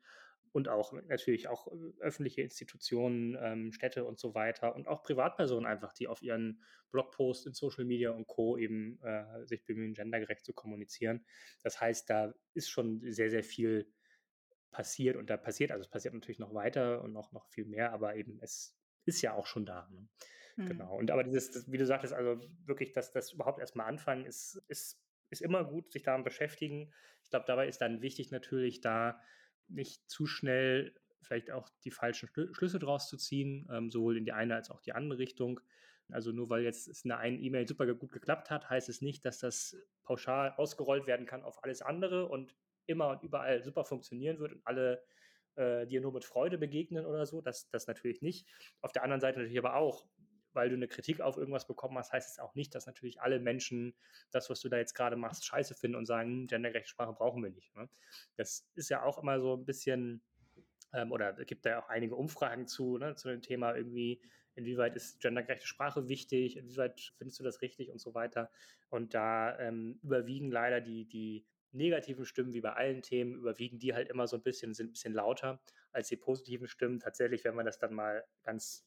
und 0.53 0.69
auch 0.69 0.93
natürlich 0.93 1.49
auch 1.49 1.67
äh, 1.69 1.93
öffentliche 2.01 2.41
Institutionen, 2.41 3.37
ähm, 3.41 3.73
Städte 3.73 4.05
und 4.05 4.19
so 4.19 4.35
weiter 4.35 4.75
und 4.75 4.89
auch 4.89 5.03
Privatpersonen 5.03 5.67
einfach, 5.67 5.93
die 5.93 6.09
auf 6.09 6.23
ihren 6.23 6.63
Blogposts 6.93 7.45
in 7.45 7.53
Social 7.53 7.85
Media 7.85 8.11
und 8.11 8.27
Co. 8.27 8.57
eben 8.57 8.99
äh, 9.03 9.45
sich 9.45 9.65
bemühen, 9.67 9.93
gendergerecht 9.93 10.47
zu 10.47 10.55
kommunizieren. 10.55 11.27
Das 11.63 11.81
heißt, 11.81 12.09
da 12.09 12.33
ist 12.55 12.71
schon 12.71 13.03
sehr, 13.03 13.29
sehr 13.29 13.45
viel 13.45 13.93
passiert 14.71 15.17
und 15.17 15.29
da 15.29 15.37
passiert, 15.37 15.73
also 15.73 15.83
es 15.83 15.91
passiert 15.91 16.15
natürlich 16.15 16.39
noch 16.39 16.55
weiter 16.55 17.03
und 17.03 17.13
noch, 17.13 17.33
noch 17.33 17.47
viel 17.49 17.67
mehr, 17.67 17.93
aber 17.93 18.17
eben 18.17 18.39
es 18.41 18.79
ist 19.05 19.21
ja 19.21 19.35
auch 19.35 19.47
schon 19.47 19.67
da. 19.67 19.89
Ne? 19.91 20.09
Mhm. 20.57 20.67
Genau. 20.67 20.97
Und 20.97 21.11
aber 21.11 21.25
dieses, 21.25 21.51
das, 21.51 21.71
wie 21.71 21.79
du 21.79 21.87
sagtest, 21.87 22.15
also 22.15 22.41
wirklich, 22.65 22.93
dass 22.93 23.13
das 23.13 23.33
überhaupt 23.33 23.61
erstmal 23.61 23.89
anfangen, 23.89 24.25
ist, 24.25 24.63
ist 24.69 25.03
ist 25.31 25.43
immer 25.43 25.65
gut, 25.65 25.93
sich 25.93 26.03
damit 26.03 26.25
beschäftigen. 26.25 26.93
Ich 27.23 27.31
glaube, 27.31 27.45
dabei 27.47 27.69
ist 27.69 27.81
dann 27.81 28.03
wichtig 28.03 28.31
natürlich, 28.31 28.81
da 28.81 29.21
nicht 29.69 30.09
zu 30.09 30.27
schnell 30.27 30.95
vielleicht 31.23 31.51
auch 31.51 31.69
die 31.85 31.91
falschen 31.91 32.29
Schlüsse 32.53 32.79
draus 32.79 33.09
zu 33.09 33.17
ziehen, 33.17 33.69
ähm, 33.73 33.91
sowohl 33.91 34.17
in 34.17 34.25
die 34.25 34.33
eine 34.33 34.55
als 34.55 34.71
auch 34.71 34.81
die 34.81 34.93
andere 34.93 35.19
Richtung. 35.19 35.61
Also 36.09 36.31
nur 36.31 36.49
weil 36.49 36.63
jetzt 36.63 36.87
es 36.87 37.03
in 37.03 37.09
der 37.09 37.19
einen 37.19 37.43
E-Mail 37.43 37.67
super 37.67 37.93
gut 37.95 38.13
geklappt 38.13 38.51
hat, 38.51 38.71
heißt 38.71 38.89
es 38.89 39.03
nicht, 39.03 39.25
dass 39.25 39.39
das 39.39 39.77
pauschal 40.05 40.53
ausgerollt 40.57 41.07
werden 41.07 41.27
kann 41.27 41.43
auf 41.43 41.65
alles 41.65 41.83
andere 41.83 42.29
und 42.29 42.55
immer 42.87 43.09
und 43.09 43.25
überall 43.25 43.63
super 43.65 43.85
funktionieren 43.85 44.39
wird 44.39 44.53
und 44.53 44.67
alle 44.67 45.03
äh, 45.57 45.87
dir 45.87 46.01
nur 46.01 46.13
mit 46.13 46.25
Freude 46.25 46.59
begegnen 46.59 47.05
oder 47.05 47.27
so. 47.27 47.41
Das, 47.41 47.69
das 47.71 47.89
natürlich 47.89 48.23
nicht. 48.23 48.47
Auf 48.81 48.93
der 48.93 49.03
anderen 49.03 49.21
Seite 49.21 49.39
natürlich 49.39 49.59
aber 49.59 49.75
auch, 49.75 50.07
weil 50.57 50.71
du 50.71 50.75
eine 50.75 50.89
Kritik 50.89 51.21
auf 51.21 51.37
irgendwas 51.37 51.67
bekommen 51.67 51.97
hast, 51.99 52.13
heißt 52.13 52.33
es 52.33 52.39
auch 52.41 52.55
nicht, 52.55 52.75
dass 52.75 52.87
natürlich 52.87 53.21
alle 53.21 53.39
Menschen 53.39 53.95
das, 54.33 54.51
was 54.51 54.61
du 54.61 54.69
da 54.69 54.79
jetzt 54.79 54.95
gerade 54.95 55.15
machst, 55.15 55.45
scheiße 55.45 55.75
finden 55.75 55.97
und 55.97 56.07
sagen, 56.07 56.31
hm, 56.31 56.47
gendergerechte 56.49 56.91
Sprache 56.91 57.13
brauchen 57.13 57.43
wir 57.43 57.51
nicht. 57.51 57.75
Ne? 57.77 57.89
Das 58.37 58.67
ist 58.75 58.89
ja 58.89 59.05
auch 59.05 59.23
immer 59.23 59.41
so 59.41 59.55
ein 59.55 59.65
bisschen, 59.65 60.23
ähm, 60.93 61.13
oder 61.13 61.39
es 61.39 61.47
gibt 61.47 61.67
da 61.67 61.71
ja 61.71 61.83
auch 61.83 61.89
einige 61.89 62.17
Umfragen 62.17 62.67
zu, 62.67 62.99
ne, 62.99 63.15
zu 63.15 63.29
dem 63.29 63.43
Thema 63.43 63.77
irgendwie, 63.77 64.21
inwieweit 64.55 64.97
ist 64.97 65.21
gendergerechte 65.21 65.67
Sprache 65.67 66.09
wichtig, 66.09 66.57
inwieweit 66.57 67.13
findest 67.19 67.39
du 67.39 67.45
das 67.45 67.61
richtig 67.61 67.91
und 67.91 68.01
so 68.01 68.15
weiter. 68.15 68.51
Und 68.89 69.13
da 69.13 69.59
ähm, 69.59 70.01
überwiegen 70.03 70.51
leider 70.51 70.81
die, 70.81 71.05
die 71.05 71.47
negativen 71.73 72.25
Stimmen, 72.25 72.55
wie 72.55 72.63
bei 72.63 72.73
allen 72.73 73.03
Themen, 73.03 73.35
überwiegen 73.35 73.79
die 73.79 73.95
halt 73.95 74.09
immer 74.09 74.27
so 74.27 74.37
ein 74.37 74.43
bisschen, 74.43 74.73
sind 74.73 74.89
ein 74.89 74.93
bisschen 74.93 75.13
lauter 75.13 75.61
als 75.93 76.09
die 76.09 76.17
positiven 76.17 76.69
Stimmen. 76.69 77.01
Tatsächlich, 77.01 77.45
wenn 77.45 77.55
man 77.55 77.67
das 77.67 77.79
dann 77.79 77.95
mal 77.95 78.25
ganz 78.43 78.86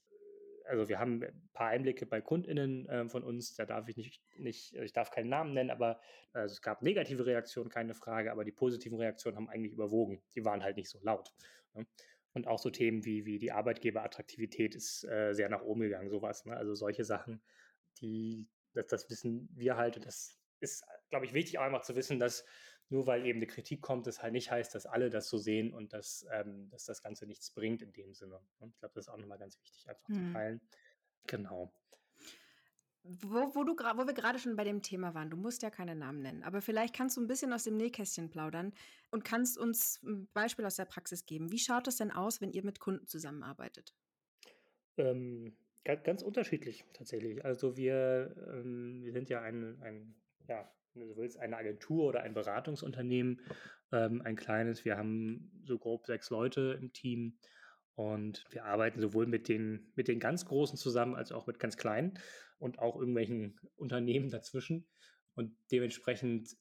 also 0.70 0.88
wir 0.88 1.00
haben 1.00 1.24
ein 1.24 1.50
paar 1.54 1.70
Einblicke 1.70 2.06
bei 2.06 2.22
KundInnen 2.22 2.88
äh, 2.88 3.10
von 3.10 3.24
uns, 3.24 3.56
da 3.56 3.66
darf 3.66 3.88
ich 3.90 3.98
nicht, 3.98 4.22
nicht, 4.38 4.74
also 4.74 4.86
ich 4.86 4.94
darf 4.94 5.10
keinen 5.12 5.30
Namen 5.30 5.54
nennen, 5.54 5.72
aber 5.72 6.00
also 6.32 6.54
es 6.54 6.62
gab 6.62 6.82
negative 6.84 7.26
Reaktionen, 7.26 7.70
keine 7.70 7.96
Frage, 7.96 8.32
aber 8.32 8.46
die 8.46 8.52
positiven 8.52 8.98
Reaktionen 8.98 9.36
haben 9.36 9.50
eigentlich 9.50 9.74
überwogen. 9.74 10.22
Die 10.36 10.46
waren 10.46 10.64
halt 10.64 10.78
nicht 10.78 10.90
so 10.90 11.00
laut. 11.02 11.34
Ne? 11.74 11.88
Und 12.34 12.48
auch 12.48 12.60
so 12.60 12.70
Themen 12.70 13.04
wie, 13.04 13.26
wie 13.26 13.40
die 13.40 13.52
Arbeitgeberattraktivität 13.52 14.76
ist 14.76 15.04
äh, 15.06 15.34
sehr 15.34 15.50
nach 15.50 15.64
oben 15.64 15.82
gegangen, 15.82 16.10
sowas. 16.10 16.46
Ne? 16.46 16.56
Also 16.56 16.76
solche 16.76 17.04
Sachen, 17.04 17.42
die, 18.00 18.48
das, 18.74 18.88
das 18.88 19.10
wissen 19.10 19.50
wir 19.56 19.76
halt, 19.76 19.98
und 19.98 20.06
das 20.06 20.40
ist, 20.60 20.84
glaube 21.10 21.26
ich, 21.26 21.34
wichtig 21.34 21.58
auch 21.58 21.64
einfach 21.64 21.82
zu 21.82 21.96
wissen, 21.96 22.20
dass 22.20 22.46
nur 22.90 23.06
weil 23.06 23.26
eben 23.26 23.40
eine 23.40 23.48
Kritik 23.48 23.82
kommt, 23.82 24.08
das 24.08 24.22
halt 24.22 24.34
nicht 24.34 24.52
heißt, 24.52 24.74
dass 24.74 24.86
alle 24.86 25.10
das 25.10 25.30
so 25.30 25.38
sehen 25.38 25.74
und 25.74 25.94
dass, 25.94 26.26
ähm, 26.32 26.70
dass 26.70 26.86
das 26.86 27.04
Ganze 27.04 27.26
nichts 27.26 27.52
bringt 27.52 27.82
in 27.82 27.94
dem 27.94 28.14
Sinne. 28.14 28.40
Ich 28.68 28.80
glaube, 28.80 28.94
das 28.96 29.06
ist 29.06 29.10
auch 29.10 29.18
nochmal 29.18 29.38
ganz 29.38 29.60
wichtig, 29.60 29.88
einfach 29.88 30.08
mhm. 30.10 30.28
zu 30.28 30.34
teilen. 30.34 30.62
Genau. 31.28 31.72
Wo, 33.04 33.56
wo, 33.56 33.64
du, 33.64 33.74
wo 33.74 34.08
wir 34.08 34.14
gerade 34.14 34.40
schon 34.40 34.56
bei 34.56 34.64
dem 34.64 34.82
Thema 34.82 35.14
waren, 35.14 35.30
du 35.30 35.38
musst 35.38 35.62
ja 35.64 35.70
keine 35.70 35.96
Namen 35.96 36.22
nennen, 36.22 36.44
aber 36.44 36.62
vielleicht 36.62 36.96
kannst 36.96 37.16
du 37.16 37.22
ein 37.22 37.28
bisschen 37.28 37.54
aus 37.54 37.64
dem 37.64 37.78
Nähkästchen 37.78 38.30
plaudern 38.30 38.74
und 39.10 39.24
kannst 39.24 39.58
uns 39.58 40.02
ein 40.04 40.28
Beispiel 40.34 40.66
aus 40.66 40.76
der 40.76 40.86
Praxis 40.86 41.26
geben. 41.26 41.52
Wie 41.52 41.60
schaut 41.60 41.88
das 41.88 41.96
denn 41.96 42.12
aus, 42.12 42.42
wenn 42.42 42.52
ihr 42.52 42.64
mit 42.64 42.80
Kunden 42.80 43.08
zusammenarbeitet? 43.08 43.96
Ähm, 44.98 45.56
ganz, 45.86 46.04
ganz, 46.04 46.22
unterschiedlich 46.22 46.84
tatsächlich. 46.94 47.44
Also 47.46 47.78
wir, 47.78 48.36
ähm, 48.52 49.02
wir 49.02 49.14
sind 49.14 49.30
ja 49.30 49.42
ein, 49.42 49.82
ein 49.82 50.16
ja, 50.50 50.70
wenn 50.96 51.08
du 51.08 51.16
willst, 51.16 51.40
eine 51.40 51.58
Agentur 51.58 52.06
oder 52.06 52.22
ein 52.22 52.34
Beratungsunternehmen, 52.34 53.42
ähm, 53.92 54.22
ein 54.24 54.36
kleines. 54.36 54.84
Wir 54.84 54.98
haben 54.98 55.62
so 55.64 55.78
grob 55.78 56.06
sechs 56.06 56.30
Leute 56.30 56.78
im 56.82 56.92
Team 56.92 57.38
und 57.96 58.46
wir 58.50 58.66
arbeiten 58.66 59.00
sowohl 59.00 59.28
mit 59.28 59.48
den, 59.48 59.92
mit 59.96 60.08
den 60.08 60.20
ganz 60.20 60.46
Großen 60.46 60.78
zusammen 60.78 61.16
als 61.16 61.32
auch 61.32 61.48
mit 61.48 61.60
ganz 61.60 61.78
kleinen 61.78 62.20
und 62.58 62.80
auch 62.80 62.98
irgendwelchen 62.98 63.60
Unternehmen 63.76 64.30
dazwischen. 64.30 64.88
Und 65.36 65.56
dementsprechend 65.72 66.58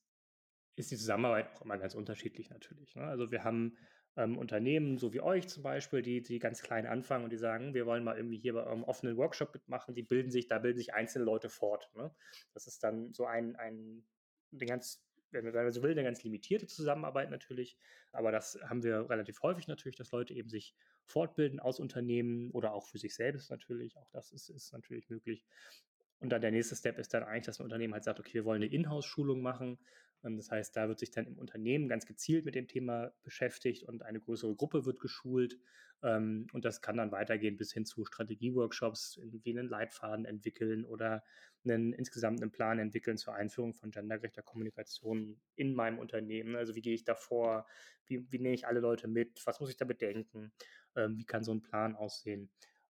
ist 0.77 0.91
die 0.91 0.97
Zusammenarbeit 0.97 1.49
auch 1.55 1.63
immer 1.63 1.79
ganz 1.79 1.95
unterschiedlich 1.95 2.51
natürlich. 2.51 2.95
Ne? 2.95 3.03
Also 3.03 3.31
wir 3.31 3.43
haben 3.43 3.77
ähm, 4.19 4.37
Unternehmen, 4.37 4.99
so 4.99 5.13
wie 5.13 5.21
euch 5.21 5.49
zum 5.49 5.63
Beispiel, 5.63 6.03
die, 6.03 6.23
die 6.23 6.39
ganz 6.39 6.63
klein 6.63 6.87
anfangen 6.87 7.25
und 7.25 7.31
die 7.31 7.39
sagen, 7.39 7.73
wir 7.73 7.87
wollen 7.87 8.05
mal 8.05 8.17
irgendwie 8.17 8.39
hier 8.39 8.53
bei 8.53 8.65
eurem 8.65 8.85
offenen 8.85 9.17
Workshop 9.17 9.55
mitmachen, 9.55 9.95
die 9.95 10.03
bilden 10.03 10.31
sich, 10.31 10.49
da 10.49 10.59
bilden 10.59 10.79
sich 10.79 10.93
einzelne 10.93 11.25
Leute 11.25 11.49
fort. 11.49 11.91
Ne? 11.95 12.11
Das 12.53 12.67
ist 12.67 12.83
dann 12.83 13.15
so 13.15 13.25
ein, 13.25 13.57
ein 13.57 14.05
eine 14.53 14.67
ganz, 14.67 15.05
wenn 15.31 15.45
man 15.53 15.73
so 15.73 15.83
will, 15.83 15.93
eine 15.93 16.05
ganz 16.05 16.23
limitierte 16.23 16.67
Zusammenarbeit 16.67 17.31
natürlich. 17.31 17.79
Aber 18.13 18.33
das 18.33 18.59
haben 18.65 18.83
wir 18.83 19.09
relativ 19.11 19.43
häufig 19.43 19.69
natürlich, 19.69 19.97
dass 19.97 20.11
Leute 20.11 20.35
eben 20.35 20.49
sich 20.49 20.75
fortbilden 21.05 21.61
aus 21.61 21.81
Unternehmen 21.81 22.51
oder 22.51 22.73
auch 22.73 22.87
für 22.87 22.99
sich 22.99 23.15
selbst 23.15 23.51
natürlich. 23.51 23.97
Auch 23.97 24.11
das 24.11 24.33
ist, 24.33 24.49
ist 24.49 24.73
natürlich 24.73 25.09
möglich. 25.11 25.45
Und 26.21 26.31
dann 26.31 26.41
der 26.41 26.51
nächste 26.51 26.75
Step 26.75 26.99
ist 26.99 27.15
dann 27.15 27.23
eigentlich, 27.23 27.47
dass 27.47 27.61
ein 27.61 27.65
Unternehmen 27.65 27.95
halt 27.95 28.05
sagt, 28.05 28.19
okay, 28.19 28.35
wir 28.35 28.45
wollen 28.45 28.63
eine 28.63 28.73
Inhouse-Schulung 28.73 29.41
machen 29.41 29.79
das 30.23 30.51
heißt, 30.51 30.77
da 30.77 30.89
wird 30.89 30.99
sich 30.99 31.11
dann 31.11 31.27
im 31.27 31.39
Unternehmen 31.39 31.89
ganz 31.89 32.07
gezielt 32.07 32.45
mit 32.45 32.55
dem 32.55 32.69
Thema 32.69 33.13
beschäftigt 33.23 33.85
und 33.85 34.03
eine 34.03 34.21
größere 34.21 34.55
Gruppe 34.55 34.85
wird 34.85 35.01
geschult. 35.01 35.59
Ähm, 36.03 36.47
und 36.53 36.65
das 36.65 36.81
kann 36.81 36.97
dann 36.97 37.13
weitergehen 37.13 37.57
bis 37.57 37.73
hin 37.73 37.85
zu 37.85 38.05
Strategieworkshops, 38.05 39.21
wie 39.23 39.57
einen 39.57 39.69
Leitfaden 39.69 40.25
entwickeln 40.25 40.85
oder 40.85 41.25
einen, 41.65 41.93
insgesamt 41.93 42.41
einen 42.41 42.53
Plan 42.53 42.79
entwickeln 42.79 43.17
zur 43.17 43.35
Einführung 43.35 43.75
von 43.75 43.91
gendergerechter 43.91 44.43
Kommunikation 44.43 45.41
in 45.57 45.75
meinem 45.75 45.99
Unternehmen. 45.99 46.57
Also 46.57 46.75
wie 46.75 46.83
gehe 46.83 46.95
ich 46.95 47.05
davor? 47.05 47.67
Wie, 48.07 48.31
wie 48.31 48.39
nehme 48.39 48.55
ich 48.55 48.67
alle 48.67 48.81
Leute 48.81 49.09
mit? 49.09 49.45
Was 49.47 49.61
muss 49.61 49.71
ich 49.71 49.77
da 49.77 49.85
bedenken? 49.85 50.53
Ähm, 50.97 51.17
wie 51.19 51.25
kann 51.25 51.45
so 51.45 51.53
ein 51.53 51.63
Plan 51.63 51.97
aussehen? 51.97 52.51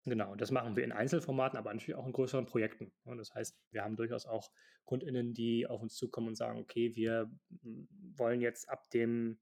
Genau, 0.07 0.35
das 0.35 0.51
machen 0.51 0.75
wir 0.75 0.83
in 0.83 0.91
Einzelformaten, 0.91 1.57
aber 1.57 1.73
natürlich 1.73 1.95
auch 1.97 2.05
in 2.05 2.13
größeren 2.13 2.45
Projekten. 2.45 2.93
Das 3.05 3.33
heißt, 3.33 3.57
wir 3.71 3.83
haben 3.83 3.95
durchaus 3.95 4.27
auch 4.27 4.51
KundInnen, 4.85 5.33
die 5.33 5.65
auf 5.65 5.81
uns 5.81 5.95
zukommen 5.95 6.27
und 6.27 6.35
sagen, 6.35 6.59
okay, 6.59 6.95
wir 6.95 7.31
hm, 7.63 7.87
wollen 8.15 8.39
jetzt 8.39 8.69
ab 8.69 8.87
dem, 8.91 9.39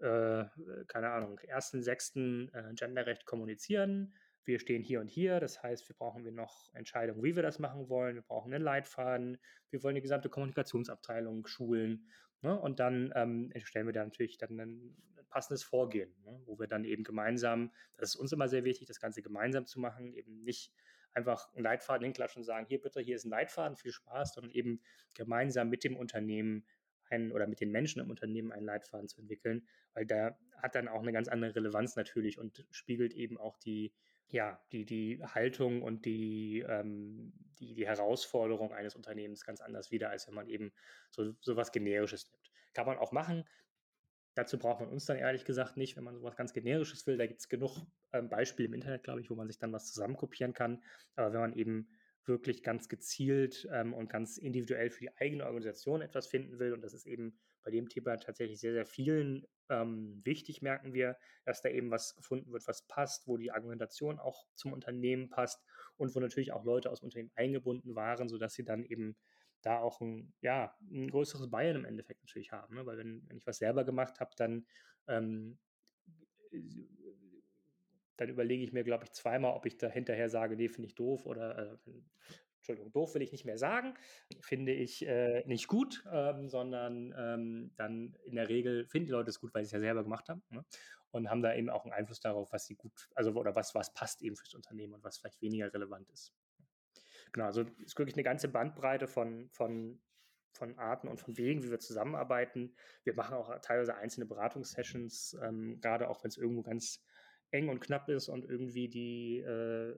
äh, 0.00 0.44
keine 0.88 1.10
Ahnung, 1.10 1.40
1.6. 1.40 2.52
Äh, 2.52 2.74
Genderrecht 2.74 3.24
kommunizieren. 3.24 4.14
Wir 4.44 4.58
stehen 4.58 4.82
hier 4.82 5.00
und 5.00 5.08
hier. 5.08 5.40
Das 5.40 5.62
heißt, 5.62 5.88
wir 5.88 5.96
brauchen 5.96 6.22
wir 6.24 6.32
noch 6.32 6.68
Entscheidungen, 6.74 7.22
wie 7.22 7.34
wir 7.34 7.42
das 7.42 7.58
machen 7.58 7.88
wollen. 7.88 8.14
Wir 8.16 8.22
brauchen 8.22 8.52
einen 8.52 8.62
Leitfaden. 8.62 9.38
Wir 9.70 9.82
wollen 9.82 9.94
die 9.94 10.02
gesamte 10.02 10.28
Kommunikationsabteilung 10.28 11.46
schulen. 11.46 12.10
Ne? 12.42 12.58
Und 12.60 12.78
dann 12.78 13.10
ähm, 13.14 13.50
stellen 13.64 13.86
wir 13.86 13.94
da 13.94 14.04
natürlich 14.04 14.36
dann 14.36 14.60
ein, 14.60 14.96
ein 15.13 15.13
passendes 15.34 15.64
Vorgehen, 15.64 16.14
ne? 16.24 16.40
wo 16.46 16.60
wir 16.60 16.68
dann 16.68 16.84
eben 16.84 17.02
gemeinsam, 17.02 17.72
das 17.96 18.10
ist 18.10 18.16
uns 18.16 18.32
immer 18.32 18.48
sehr 18.48 18.62
wichtig, 18.62 18.86
das 18.86 19.00
Ganze 19.00 19.20
gemeinsam 19.20 19.66
zu 19.66 19.80
machen, 19.80 20.14
eben 20.14 20.44
nicht 20.44 20.72
einfach 21.12 21.52
einen 21.54 21.64
Leitfaden 21.64 22.04
hinklatschen 22.04 22.40
und 22.40 22.46
sagen, 22.46 22.66
hier 22.68 22.80
bitte, 22.80 23.00
hier 23.00 23.16
ist 23.16 23.24
ein 23.24 23.30
Leitfaden, 23.30 23.76
viel 23.76 23.90
Spaß, 23.90 24.34
sondern 24.34 24.52
eben 24.52 24.80
gemeinsam 25.14 25.70
mit 25.70 25.82
dem 25.82 25.96
Unternehmen 25.96 26.64
einen 27.10 27.32
oder 27.32 27.48
mit 27.48 27.60
den 27.60 27.72
Menschen 27.72 28.00
im 28.00 28.10
Unternehmen 28.10 28.52
einen 28.52 28.64
Leitfaden 28.64 29.08
zu 29.08 29.20
entwickeln, 29.20 29.66
weil 29.92 30.06
der 30.06 30.38
hat 30.62 30.76
dann 30.76 30.86
auch 30.86 31.02
eine 31.02 31.12
ganz 31.12 31.26
andere 31.26 31.54
Relevanz 31.56 31.96
natürlich 31.96 32.38
und 32.38 32.64
spiegelt 32.70 33.12
eben 33.12 33.36
auch 33.36 33.58
die, 33.58 33.92
ja, 34.28 34.60
die, 34.70 34.84
die 34.84 35.20
Haltung 35.22 35.82
und 35.82 36.04
die, 36.04 36.64
ähm, 36.66 37.32
die, 37.58 37.74
die 37.74 37.86
Herausforderung 37.86 38.72
eines 38.72 38.94
Unternehmens 38.94 39.44
ganz 39.44 39.60
anders 39.60 39.90
wieder, 39.90 40.10
als 40.10 40.28
wenn 40.28 40.34
man 40.34 40.48
eben 40.48 40.72
so, 41.10 41.34
so 41.40 41.56
was 41.56 41.72
Generisches 41.72 42.30
nimmt. 42.30 42.52
Kann 42.72 42.86
man 42.86 42.98
auch 42.98 43.12
machen. 43.12 43.44
Dazu 44.34 44.58
braucht 44.58 44.80
man 44.80 44.90
uns 44.90 45.06
dann 45.06 45.16
ehrlich 45.16 45.44
gesagt 45.44 45.76
nicht, 45.76 45.96
wenn 45.96 46.04
man 46.04 46.16
sowas 46.16 46.36
ganz 46.36 46.52
Generisches 46.52 47.06
will. 47.06 47.16
Da 47.16 47.26
gibt 47.26 47.40
es 47.40 47.48
genug 47.48 47.78
ähm, 48.12 48.28
Beispiele 48.28 48.68
im 48.68 48.74
Internet, 48.74 49.04
glaube 49.04 49.20
ich, 49.20 49.30
wo 49.30 49.34
man 49.34 49.46
sich 49.46 49.58
dann 49.58 49.72
was 49.72 49.86
zusammenkopieren 49.86 50.52
kann. 50.52 50.82
Aber 51.14 51.32
wenn 51.32 51.40
man 51.40 51.52
eben 51.54 51.88
wirklich 52.26 52.62
ganz 52.62 52.88
gezielt 52.88 53.68
ähm, 53.70 53.94
und 53.94 54.08
ganz 54.08 54.38
individuell 54.38 54.90
für 54.90 55.00
die 55.00 55.16
eigene 55.16 55.44
Organisation 55.44 56.02
etwas 56.02 56.26
finden 56.26 56.58
will. 56.58 56.72
Und 56.72 56.82
das 56.82 56.94
ist 56.94 57.06
eben 57.06 57.38
bei 57.62 57.70
dem 57.70 57.88
Thema 57.88 58.16
tatsächlich 58.16 58.60
sehr, 58.60 58.72
sehr 58.72 58.86
vielen 58.86 59.46
ähm, 59.70 60.20
wichtig, 60.24 60.60
merken 60.62 60.92
wir, 60.92 61.16
dass 61.44 61.62
da 61.62 61.70
eben 61.70 61.90
was 61.90 62.14
gefunden 62.14 62.52
wird, 62.52 62.66
was 62.66 62.86
passt, 62.86 63.26
wo 63.26 63.36
die 63.36 63.50
Argumentation 63.50 64.18
auch 64.18 64.46
zum 64.54 64.72
Unternehmen 64.72 65.30
passt 65.30 65.64
und 65.96 66.14
wo 66.14 66.20
natürlich 66.20 66.52
auch 66.52 66.64
Leute 66.64 66.90
aus 66.90 67.00
dem 67.00 67.06
Unternehmen 67.06 67.32
eingebunden 67.34 67.94
waren, 67.94 68.28
sodass 68.28 68.54
sie 68.54 68.64
dann 68.64 68.84
eben 68.84 69.16
da 69.64 69.80
auch 69.80 70.00
ein, 70.00 70.32
ja, 70.40 70.76
ein 70.90 71.10
größeres 71.10 71.50
Bayern 71.50 71.76
im 71.76 71.84
Endeffekt 71.84 72.22
natürlich 72.22 72.52
haben. 72.52 72.74
Ne? 72.74 72.86
Weil 72.86 72.98
wenn, 72.98 73.28
wenn 73.28 73.36
ich 73.36 73.46
was 73.46 73.58
selber 73.58 73.84
gemacht 73.84 74.20
habe, 74.20 74.30
dann 74.36 74.66
ähm, 75.08 75.58
dann 78.16 78.28
überlege 78.28 78.62
ich 78.62 78.72
mir, 78.72 78.84
glaube 78.84 79.04
ich, 79.04 79.12
zweimal, 79.12 79.54
ob 79.54 79.66
ich 79.66 79.76
da 79.76 79.88
hinterher 79.88 80.28
sage, 80.30 80.56
nee, 80.56 80.68
finde 80.68 80.88
ich 80.88 80.94
doof 80.94 81.26
oder 81.26 81.58
äh, 81.58 81.90
Entschuldigung, 82.58 82.92
doof 82.92 83.14
will 83.14 83.22
ich 83.22 83.32
nicht 83.32 83.44
mehr 83.44 83.58
sagen, 83.58 83.94
finde 84.40 84.72
ich 84.72 85.06
äh, 85.06 85.44
nicht 85.46 85.66
gut, 85.66 86.02
ähm, 86.10 86.48
sondern 86.48 87.14
ähm, 87.16 87.72
dann 87.76 88.16
in 88.24 88.36
der 88.36 88.48
Regel 88.48 88.86
finden 88.86 89.06
die 89.06 89.12
Leute 89.12 89.30
es 89.30 89.40
gut, 89.40 89.52
weil 89.52 89.64
sie 89.64 89.68
es 89.68 89.72
ja 89.72 89.80
selber 89.80 90.02
gemacht 90.02 90.28
haben 90.28 90.42
ne? 90.50 90.64
und 91.10 91.28
haben 91.28 91.42
da 91.42 91.54
eben 91.54 91.68
auch 91.68 91.84
einen 91.84 91.92
Einfluss 91.92 92.20
darauf, 92.20 92.52
was 92.52 92.66
sie 92.66 92.76
gut, 92.76 93.10
also 93.14 93.32
oder 93.32 93.54
was, 93.54 93.74
was 93.74 93.92
passt 93.92 94.22
eben 94.22 94.36
fürs 94.36 94.54
Unternehmen 94.54 94.94
und 94.94 95.04
was 95.04 95.18
vielleicht 95.18 95.42
weniger 95.42 95.72
relevant 95.74 96.08
ist. 96.10 96.32
Genau, 97.34 97.46
also 97.46 97.62
es 97.62 97.86
ist 97.86 97.98
wirklich 97.98 98.14
eine 98.14 98.22
ganze 98.22 98.46
Bandbreite 98.46 99.08
von, 99.08 99.48
von, 99.50 100.00
von 100.52 100.78
Arten 100.78 101.08
und 101.08 101.18
von 101.18 101.36
Wegen, 101.36 101.64
wie 101.64 101.70
wir 101.70 101.80
zusammenarbeiten. 101.80 102.76
Wir 103.02 103.14
machen 103.14 103.34
auch 103.34 103.58
teilweise 103.58 103.96
einzelne 103.96 104.24
Beratungssessions, 104.24 105.36
ähm, 105.42 105.80
gerade 105.80 106.08
auch 106.08 106.22
wenn 106.22 106.28
es 106.28 106.36
irgendwo 106.36 106.62
ganz 106.62 107.04
eng 107.50 107.70
und 107.70 107.80
knapp 107.80 108.08
ist 108.08 108.28
und 108.28 108.44
irgendwie 108.44 108.88
die, 108.88 109.38
äh, 109.38 109.96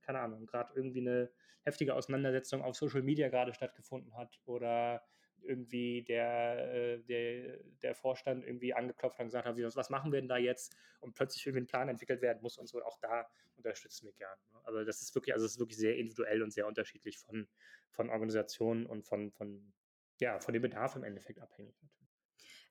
keine 0.00 0.18
Ahnung, 0.18 0.44
gerade 0.44 0.72
irgendwie 0.74 1.02
eine 1.02 1.30
heftige 1.62 1.94
Auseinandersetzung 1.94 2.62
auf 2.62 2.74
Social 2.74 3.02
Media 3.02 3.28
gerade 3.28 3.54
stattgefunden 3.54 4.16
hat 4.16 4.40
oder 4.44 5.04
irgendwie 5.44 6.02
der, 6.02 6.74
äh, 6.74 6.98
der, 7.02 7.58
der 7.82 7.94
Vorstand 7.94 8.44
irgendwie 8.44 8.74
angeklopft 8.74 9.18
und 9.18 9.26
gesagt 9.26 9.46
hat, 9.46 9.56
was 9.56 9.90
machen 9.90 10.12
wir 10.12 10.20
denn 10.20 10.28
da 10.28 10.36
jetzt? 10.36 10.74
Und 11.00 11.14
plötzlich 11.14 11.46
irgendwie 11.46 11.64
ein 11.64 11.66
Plan 11.66 11.88
entwickelt 11.88 12.22
werden 12.22 12.42
muss 12.42 12.58
und 12.58 12.68
so. 12.68 12.82
Auch 12.82 12.98
da 12.98 13.28
unterstützen 13.56 14.06
wir 14.06 14.12
gerne. 14.12 14.40
Ne? 14.52 14.60
Also 14.64 14.84
das 14.84 15.02
ist 15.02 15.14
wirklich, 15.14 15.34
also 15.34 15.46
es 15.46 15.52
ist 15.52 15.58
wirklich 15.58 15.78
sehr 15.78 15.96
individuell 15.96 16.42
und 16.42 16.52
sehr 16.52 16.66
unterschiedlich 16.66 17.18
von, 17.18 17.48
von 17.90 18.10
Organisationen 18.10 18.86
und 18.86 19.04
von, 19.04 19.30
von, 19.32 19.72
ja, 20.20 20.38
von 20.40 20.52
dem 20.52 20.62
Bedarf 20.62 20.96
im 20.96 21.04
Endeffekt 21.04 21.40
abhängig. 21.40 21.76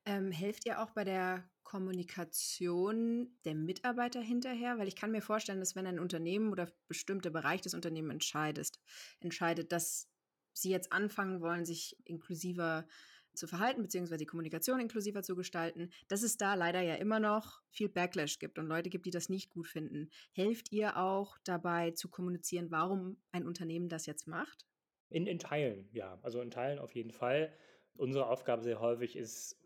Ähm, 0.04 0.32
helft 0.32 0.66
ihr 0.66 0.82
auch 0.82 0.90
bei 0.90 1.04
der 1.04 1.48
Kommunikation 1.62 3.38
der 3.44 3.54
Mitarbeiter 3.54 4.20
hinterher? 4.20 4.78
Weil 4.78 4.88
ich 4.88 4.96
kann 4.96 5.12
mir 5.12 5.22
vorstellen, 5.22 5.60
dass 5.60 5.76
wenn 5.76 5.86
ein 5.86 6.00
Unternehmen 6.00 6.50
oder 6.50 6.70
bestimmter 6.88 7.30
Bereich 7.30 7.62
des 7.62 7.74
Unternehmens 7.74 8.12
entscheidet, 8.12 8.80
entscheidet, 9.20 9.72
dass 9.72 10.11
sie 10.52 10.70
jetzt 10.70 10.92
anfangen 10.92 11.40
wollen, 11.40 11.64
sich 11.64 11.96
inklusiver 12.04 12.86
zu 13.34 13.46
verhalten, 13.46 13.82
beziehungsweise 13.82 14.18
die 14.18 14.26
Kommunikation 14.26 14.80
inklusiver 14.80 15.22
zu 15.22 15.34
gestalten, 15.36 15.90
dass 16.08 16.22
es 16.22 16.36
da 16.36 16.54
leider 16.54 16.80
ja 16.80 16.96
immer 16.96 17.20
noch 17.20 17.62
viel 17.70 17.88
Backlash 17.88 18.38
gibt 18.38 18.58
und 18.58 18.66
Leute 18.66 18.90
gibt, 18.90 19.06
die 19.06 19.10
das 19.10 19.28
nicht 19.28 19.50
gut 19.50 19.68
finden. 19.68 20.10
Helft 20.32 20.72
ihr 20.72 20.96
auch 20.96 21.38
dabei 21.44 21.92
zu 21.92 22.08
kommunizieren, 22.08 22.70
warum 22.70 23.16
ein 23.30 23.46
Unternehmen 23.46 23.88
das 23.88 24.06
jetzt 24.06 24.26
macht? 24.26 24.66
In, 25.08 25.26
in 25.26 25.38
Teilen, 25.38 25.88
ja. 25.92 26.18
Also 26.22 26.40
in 26.40 26.50
Teilen 26.50 26.78
auf 26.78 26.94
jeden 26.94 27.10
Fall. 27.10 27.52
Unsere 27.94 28.26
Aufgabe 28.26 28.62
sehr 28.62 28.80
häufig 28.80 29.16
ist, 29.16 29.58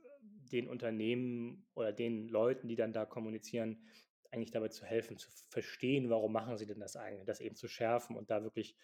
den 0.52 0.68
Unternehmen 0.68 1.66
oder 1.74 1.92
den 1.92 2.28
Leuten, 2.28 2.68
die 2.68 2.76
dann 2.76 2.92
da 2.92 3.04
kommunizieren, 3.04 3.84
eigentlich 4.30 4.50
dabei 4.50 4.68
zu 4.68 4.84
helfen, 4.84 5.16
zu 5.16 5.28
verstehen, 5.48 6.10
warum 6.10 6.32
machen 6.32 6.56
sie 6.56 6.66
denn 6.66 6.80
das 6.80 6.96
eigentlich, 6.96 7.26
das 7.26 7.40
eben 7.40 7.56
zu 7.56 7.68
schärfen 7.68 8.16
und 8.16 8.30
da 8.30 8.42
wirklich 8.42 8.76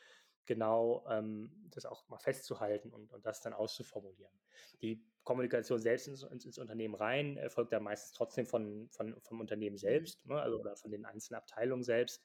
genau 0.47 1.05
ähm, 1.09 1.51
das 1.71 1.87
auch 1.87 2.09
mal 2.09 2.19
festzuhalten 2.19 2.91
und, 2.91 3.13
und 3.13 3.25
das 3.25 3.41
dann 3.41 3.53
auszuformulieren. 3.53 4.33
Die 4.81 5.03
Kommunikation 5.25 5.81
selbst 5.81 6.09
ins, 6.09 6.23
ins 6.25 6.59
Unternehmen 6.59 6.95
rein 6.95 7.37
erfolgt 7.37 7.73
da 7.73 7.81
meistens 7.81 8.13
trotzdem 8.13 8.47
von, 8.47 8.89
von, 8.91 9.21
vom 9.21 9.41
Unternehmen 9.41 9.77
selbst, 9.77 10.27
ne, 10.27 10.41
also 10.41 10.59
oder 10.59 10.77
von 10.77 10.91
den 10.91 11.05
einzelnen 11.05 11.39
Abteilungen 11.39 11.85
selbst. 11.85 12.25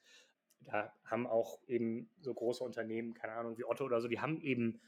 Da 0.60 0.92
haben 1.04 1.26
auch 1.26 1.60
eben 1.68 2.10
so 2.20 2.34
große 2.34 2.64
Unternehmen, 2.64 3.14
keine 3.14 3.34
Ahnung, 3.34 3.56
wie 3.58 3.64
Otto 3.64 3.84
oder 3.84 4.00
so, 4.00 4.08
die 4.08 4.20
haben 4.20 4.40
eben 4.40 4.80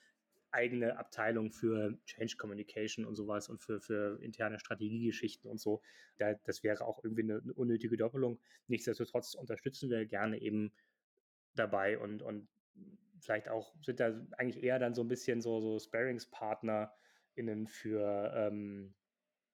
eigene 0.52 0.98
Abteilung 0.98 1.52
für 1.52 1.96
Change 2.06 2.36
Communication 2.36 3.04
und 3.04 3.14
sowas 3.14 3.48
und 3.48 3.62
für, 3.62 3.80
für 3.80 4.20
interne 4.20 4.58
Strategiegeschichten 4.58 5.48
und 5.48 5.60
so. 5.60 5.80
Da, 6.18 6.34
das 6.34 6.62
wäre 6.62 6.84
auch 6.84 7.04
irgendwie 7.04 7.22
eine, 7.22 7.40
eine, 7.40 7.54
unnötige 7.54 7.96
Doppelung. 7.96 8.40
Nichtsdestotrotz 8.66 9.34
unterstützen 9.34 9.90
wir 9.90 10.06
gerne 10.06 10.40
eben 10.40 10.72
dabei 11.54 11.98
und, 11.98 12.22
und 12.22 12.48
vielleicht 13.20 13.48
auch 13.48 13.74
sind 13.82 14.00
da 14.00 14.20
eigentlich 14.38 14.62
eher 14.62 14.78
dann 14.78 14.94
so 14.94 15.02
ein 15.02 15.08
bisschen 15.08 15.40
so, 15.40 15.60
so 15.60 15.78
Sparringspartner*innen 15.78 17.66
für, 17.66 18.32
ähm, 18.34 18.94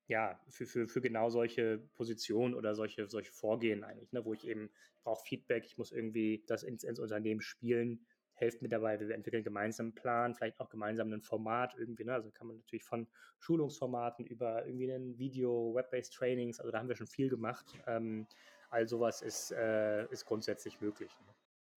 ja, 0.06 0.40
für, 0.48 0.66
für, 0.66 0.88
für 0.88 1.00
genau 1.00 1.30
solche 1.30 1.78
Positionen 1.94 2.54
oder 2.54 2.74
solche, 2.74 3.08
solche 3.08 3.32
Vorgehen 3.32 3.84
eigentlich, 3.84 4.12
ne, 4.12 4.24
wo 4.24 4.32
ich 4.32 4.46
eben, 4.46 4.70
brauche 5.02 5.24
Feedback, 5.24 5.64
ich 5.66 5.78
muss 5.78 5.92
irgendwie 5.92 6.44
das 6.46 6.62
ins, 6.64 6.82
ins 6.82 6.98
Unternehmen 6.98 7.40
spielen 7.40 8.06
helft 8.36 8.62
mir 8.62 8.68
dabei, 8.68 9.00
wir 9.00 9.14
entwickeln 9.14 9.42
gemeinsam 9.42 9.86
einen 9.86 9.94
Plan, 9.94 10.34
vielleicht 10.34 10.60
auch 10.60 10.68
gemeinsam 10.68 11.12
ein 11.12 11.22
Format 11.22 11.74
irgendwie. 11.78 12.04
Ne? 12.04 12.12
Also 12.12 12.30
kann 12.30 12.46
man 12.46 12.56
natürlich 12.56 12.84
von 12.84 13.08
Schulungsformaten 13.38 14.26
über 14.26 14.66
irgendwie 14.66 14.92
ein 14.92 15.18
Video, 15.18 15.74
Web-based 15.74 16.12
Trainings, 16.12 16.60
also 16.60 16.70
da 16.70 16.78
haben 16.78 16.88
wir 16.88 16.96
schon 16.96 17.06
viel 17.06 17.28
gemacht. 17.28 17.66
Ähm, 17.86 18.26
all 18.68 18.86
sowas 18.86 19.22
ist, 19.22 19.52
äh, 19.52 20.06
ist 20.10 20.26
grundsätzlich 20.26 20.80
möglich. 20.80 21.10
Ne? 21.26 21.35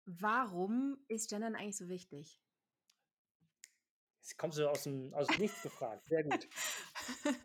Warum 0.06 0.98
ist 1.08 1.28
Gendern 1.28 1.54
eigentlich 1.54 1.76
so 1.76 1.88
wichtig? 1.88 2.40
Jetzt 4.20 4.38
kommst 4.38 4.58
du 4.58 4.68
aus 4.68 4.84
dem 4.84 5.12
aus 5.14 5.28
Nichts 5.38 5.62
gefragt. 5.62 6.06
Sehr 6.08 6.24
gut. 6.24 6.48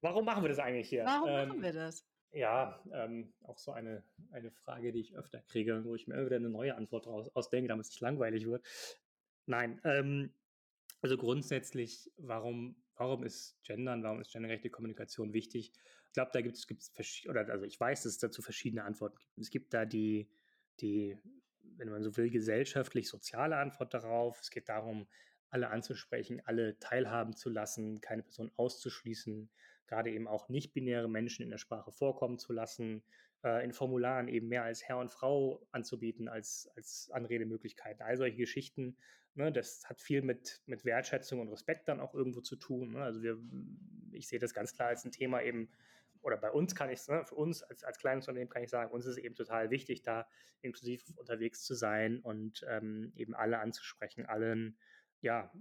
Warum 0.00 0.24
machen 0.24 0.42
wir 0.42 0.48
das 0.48 0.58
eigentlich 0.58 0.88
hier? 0.88 1.04
Warum 1.04 1.28
ähm, 1.28 1.48
machen 1.48 1.62
wir 1.62 1.72
das? 1.72 2.06
Ja, 2.32 2.82
ähm, 2.92 3.32
auch 3.42 3.58
so 3.58 3.72
eine, 3.72 4.04
eine 4.30 4.50
Frage, 4.50 4.92
die 4.92 5.00
ich 5.00 5.16
öfter 5.16 5.42
kriege, 5.42 5.84
wo 5.84 5.94
ich 5.94 6.06
mir 6.06 6.24
wieder 6.24 6.36
eine 6.36 6.48
neue 6.48 6.74
Antwort 6.74 7.06
raus, 7.06 7.28
ausdenke, 7.34 7.68
damit 7.68 7.86
es 7.86 7.90
nicht 7.90 8.00
langweilig 8.00 8.46
wird. 8.46 8.64
Nein, 9.46 9.80
ähm, 9.84 10.32
also 11.02 11.16
grundsätzlich, 11.16 12.10
warum, 12.18 12.76
warum 12.96 13.24
ist 13.24 13.58
Gendern, 13.64 14.02
warum 14.02 14.20
ist 14.20 14.32
gendergerechte 14.32 14.70
Kommunikation 14.70 15.32
wichtig? 15.32 15.72
Ich 16.06 16.12
glaube, 16.12 16.30
da 16.32 16.40
gibt 16.40 16.56
es, 16.56 17.26
oder 17.28 17.48
also 17.48 17.64
ich 17.64 17.78
weiß, 17.78 18.02
dass 18.04 18.12
es 18.12 18.18
dazu 18.18 18.42
verschiedene 18.42 18.84
Antworten 18.84 19.18
gibt. 19.18 19.38
Es 19.38 19.50
gibt 19.50 19.74
da 19.74 19.84
die, 19.84 20.30
die, 20.80 21.18
wenn 21.76 21.88
man 21.88 22.02
so 22.02 22.16
will, 22.16 22.30
gesellschaftlich-soziale 22.30 23.56
Antwort 23.56 23.94
darauf. 23.94 24.40
Es 24.40 24.50
geht 24.50 24.68
darum, 24.68 25.06
alle 25.50 25.70
anzusprechen, 25.70 26.40
alle 26.44 26.78
teilhaben 26.78 27.34
zu 27.36 27.50
lassen, 27.50 28.00
keine 28.00 28.22
Person 28.22 28.50
auszuschließen, 28.56 29.50
gerade 29.86 30.10
eben 30.10 30.28
auch 30.28 30.48
nicht-binäre 30.48 31.08
Menschen 31.08 31.42
in 31.42 31.50
der 31.50 31.58
Sprache 31.58 31.90
vorkommen 31.90 32.38
zu 32.38 32.52
lassen, 32.52 33.02
äh, 33.44 33.64
in 33.64 33.72
Formularen 33.72 34.28
eben 34.28 34.48
mehr 34.48 34.62
als 34.62 34.84
Herr 34.84 34.98
und 34.98 35.12
Frau 35.12 35.66
anzubieten 35.72 36.28
als, 36.28 36.70
als 36.76 37.10
Anredemöglichkeiten. 37.12 38.02
All 38.02 38.16
solche 38.16 38.36
Geschichten, 38.36 38.96
ne, 39.34 39.50
das 39.50 39.88
hat 39.88 40.00
viel 40.00 40.22
mit, 40.22 40.62
mit 40.66 40.84
Wertschätzung 40.84 41.40
und 41.40 41.48
Respekt 41.48 41.88
dann 41.88 42.00
auch 42.00 42.14
irgendwo 42.14 42.40
zu 42.40 42.56
tun. 42.56 42.92
Ne? 42.92 43.02
Also 43.02 43.22
wir, 43.22 43.38
ich 44.12 44.28
sehe 44.28 44.38
das 44.38 44.54
ganz 44.54 44.72
klar 44.72 44.88
als 44.88 45.04
ein 45.04 45.12
Thema 45.12 45.42
eben, 45.42 45.70
oder 46.22 46.36
bei 46.36 46.50
uns 46.50 46.74
kann 46.74 46.90
ich 46.90 47.00
es, 47.00 47.08
ne, 47.08 47.24
für 47.24 47.34
uns 47.34 47.62
als, 47.62 47.84
als 47.84 47.98
kleines 47.98 48.28
Unternehmen 48.28 48.50
kann 48.50 48.62
ich 48.62 48.70
sagen, 48.70 48.92
uns 48.92 49.06
ist 49.06 49.12
es 49.12 49.18
eben 49.18 49.34
total 49.34 49.70
wichtig, 49.70 50.02
da 50.02 50.28
inklusiv 50.60 51.04
unterwegs 51.16 51.64
zu 51.64 51.74
sein 51.74 52.20
und 52.20 52.64
ähm, 52.68 53.12
eben 53.14 53.34
alle 53.34 53.58
anzusprechen, 53.58 54.26
allen, 54.26 54.78
ja, 55.20 55.52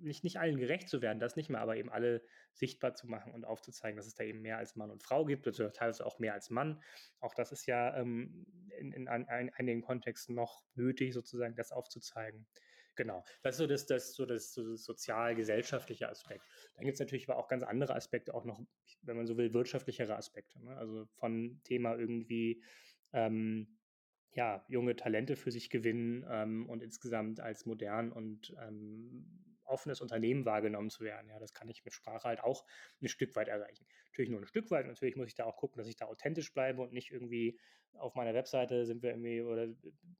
nicht, 0.00 0.24
nicht 0.24 0.38
allen 0.38 0.58
gerecht 0.58 0.88
zu 0.88 1.02
werden, 1.02 1.18
das 1.18 1.36
nicht 1.36 1.50
mehr, 1.50 1.60
aber 1.60 1.76
eben 1.76 1.90
alle 1.90 2.22
sichtbar 2.52 2.94
zu 2.94 3.06
machen 3.06 3.32
und 3.32 3.44
aufzuzeigen, 3.44 3.96
dass 3.96 4.06
es 4.06 4.14
da 4.14 4.24
eben 4.24 4.42
mehr 4.42 4.58
als 4.58 4.76
Mann 4.76 4.90
und 4.90 5.02
Frau 5.02 5.24
gibt, 5.24 5.46
oder 5.46 5.72
teilweise 5.72 6.04
auch 6.04 6.18
mehr 6.18 6.34
als 6.34 6.50
Mann. 6.50 6.82
Auch 7.20 7.34
das 7.34 7.52
ist 7.52 7.66
ja 7.66 7.96
ähm, 7.96 8.46
in, 8.78 8.92
in, 8.92 9.06
in 9.06 9.28
einigen 9.28 9.82
Kontexten 9.82 10.34
noch 10.34 10.64
nötig, 10.74 11.14
sozusagen 11.14 11.54
das 11.54 11.72
aufzuzeigen. 11.72 12.46
Genau, 12.96 13.24
das 13.42 13.56
ist 13.56 13.58
so 13.58 13.66
das, 13.66 13.86
das, 13.86 14.14
so 14.14 14.26
das, 14.26 14.52
so 14.54 14.74
sozial-gesellschaftliche 14.74 16.08
Aspekt. 16.08 16.42
Dann 16.74 16.84
gibt 16.86 16.94
es 16.94 17.00
natürlich 17.00 17.28
aber 17.28 17.38
auch 17.38 17.48
ganz 17.48 17.62
andere 17.62 17.94
Aspekte, 17.94 18.34
auch 18.34 18.44
noch, 18.44 18.60
wenn 19.02 19.16
man 19.16 19.26
so 19.26 19.36
will, 19.36 19.52
wirtschaftlichere 19.52 20.16
Aspekte. 20.16 20.64
Ne? 20.64 20.76
Also 20.76 21.06
von 21.14 21.60
Thema 21.62 21.94
irgendwie 21.96 22.62
ähm, 23.12 23.78
ja, 24.32 24.64
junge 24.68 24.96
Talente 24.96 25.36
für 25.36 25.50
sich 25.50 25.70
gewinnen 25.70 26.24
ähm, 26.28 26.68
und 26.68 26.82
insgesamt 26.82 27.40
als 27.40 27.66
modern 27.66 28.12
und 28.12 28.54
ähm, 28.60 29.45
offenes 29.66 30.00
Unternehmen 30.00 30.44
wahrgenommen 30.44 30.90
zu 30.90 31.04
werden. 31.04 31.28
Ja, 31.28 31.38
das 31.38 31.52
kann 31.52 31.68
ich 31.68 31.84
mit 31.84 31.94
Sprache 31.94 32.28
halt 32.28 32.40
auch 32.40 32.64
ein 33.02 33.08
Stück 33.08 33.34
weit 33.36 33.48
erreichen. 33.48 33.86
Natürlich 34.06 34.30
nur 34.30 34.40
ein 34.40 34.46
Stück 34.46 34.70
weit. 34.70 34.86
Natürlich 34.86 35.16
muss 35.16 35.28
ich 35.28 35.34
da 35.34 35.44
auch 35.44 35.56
gucken, 35.56 35.78
dass 35.78 35.88
ich 35.88 35.96
da 35.96 36.06
authentisch 36.06 36.52
bleibe 36.52 36.82
und 36.82 36.92
nicht 36.92 37.10
irgendwie 37.10 37.58
auf 37.94 38.14
meiner 38.14 38.34
Webseite 38.34 38.84
sind 38.84 39.02
wir 39.02 39.10
irgendwie 39.10 39.40
oder 39.40 39.68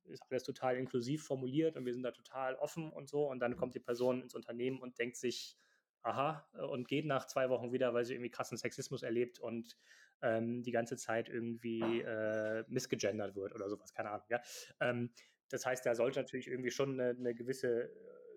ist 0.04 0.22
alles 0.30 0.44
total 0.44 0.76
inklusiv 0.76 1.24
formuliert 1.24 1.76
und 1.76 1.84
wir 1.84 1.92
sind 1.92 2.02
da 2.02 2.10
total 2.10 2.54
offen 2.56 2.90
und 2.92 3.08
so. 3.08 3.28
Und 3.28 3.40
dann 3.40 3.56
kommt 3.56 3.74
die 3.74 3.80
Person 3.80 4.22
ins 4.22 4.34
Unternehmen 4.34 4.80
und 4.80 4.98
denkt 4.98 5.16
sich, 5.16 5.56
aha, 6.02 6.48
und 6.70 6.88
geht 6.88 7.06
nach 7.06 7.26
zwei 7.26 7.50
Wochen 7.50 7.72
wieder, 7.72 7.92
weil 7.92 8.04
sie 8.04 8.14
irgendwie 8.14 8.30
krassen 8.30 8.56
Sexismus 8.56 9.02
erlebt 9.02 9.40
und 9.40 9.76
ähm, 10.22 10.62
die 10.62 10.70
ganze 10.70 10.96
Zeit 10.96 11.28
irgendwie 11.28 12.00
äh, 12.00 12.64
missgegendert 12.68 13.34
wird 13.34 13.54
oder 13.54 13.68
sowas, 13.68 13.92
keine 13.92 14.10
Ahnung. 14.10 14.26
Ja? 14.30 14.40
Ähm, 14.80 15.10
das 15.48 15.66
heißt, 15.66 15.84
da 15.84 15.94
sollte 15.94 16.20
natürlich 16.20 16.48
irgendwie 16.48 16.70
schon 16.70 16.98
eine, 16.98 17.10
eine 17.10 17.34
gewisse 17.34 17.90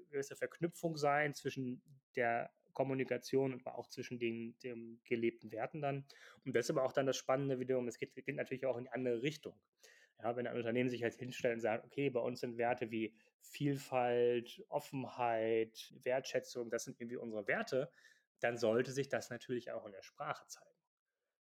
gewisse 0.10 0.36
Verknüpfung 0.36 0.98
sein 0.98 1.34
zwischen 1.34 1.82
der 2.16 2.52
Kommunikation 2.74 3.54
und 3.54 3.66
auch 3.68 3.88
zwischen 3.88 4.20
den, 4.20 4.58
den 4.60 5.02
gelebten 5.04 5.52
Werten 5.52 5.82
dann. 5.82 6.06
Und 6.46 6.56
das 6.56 6.66
ist 6.66 6.72
aber 6.72 6.84
auch 6.84 6.94
dann 6.94 7.06
das 7.06 7.18
Spannende 7.18 7.60
wiederum, 7.60 7.88
es 7.88 7.98
geht, 7.98 8.14
geht 8.16 8.36
natürlich 8.36 8.66
auch 8.66 8.78
in 8.78 8.86
die 8.86 8.92
andere 8.92 9.22
Richtung. 9.22 9.60
Ja, 10.22 10.36
wenn 10.36 10.48
ein 10.48 10.56
Unternehmen 10.56 10.90
sich 10.90 11.04
halt 11.04 11.16
hinstellt 11.16 11.56
und 11.56 11.62
sagt, 11.62 11.86
okay, 11.86 12.10
bei 12.10 12.20
uns 12.20 12.42
sind 12.42 12.58
Werte 12.58 12.92
wie 12.92 13.16
Vielfalt, 13.42 14.64
Offenheit, 14.68 15.94
Wertschätzung, 16.04 16.70
das 16.70 16.84
sind 16.84 17.00
irgendwie 17.00 17.16
unsere 17.16 17.48
Werte, 17.48 17.90
dann 18.42 18.58
sollte 18.58 18.92
sich 18.92 19.08
das 19.10 19.30
natürlich 19.30 19.72
auch 19.72 19.86
in 19.86 19.94
der 19.94 20.02
Sprache 20.02 20.46
zeigen. 20.48 20.70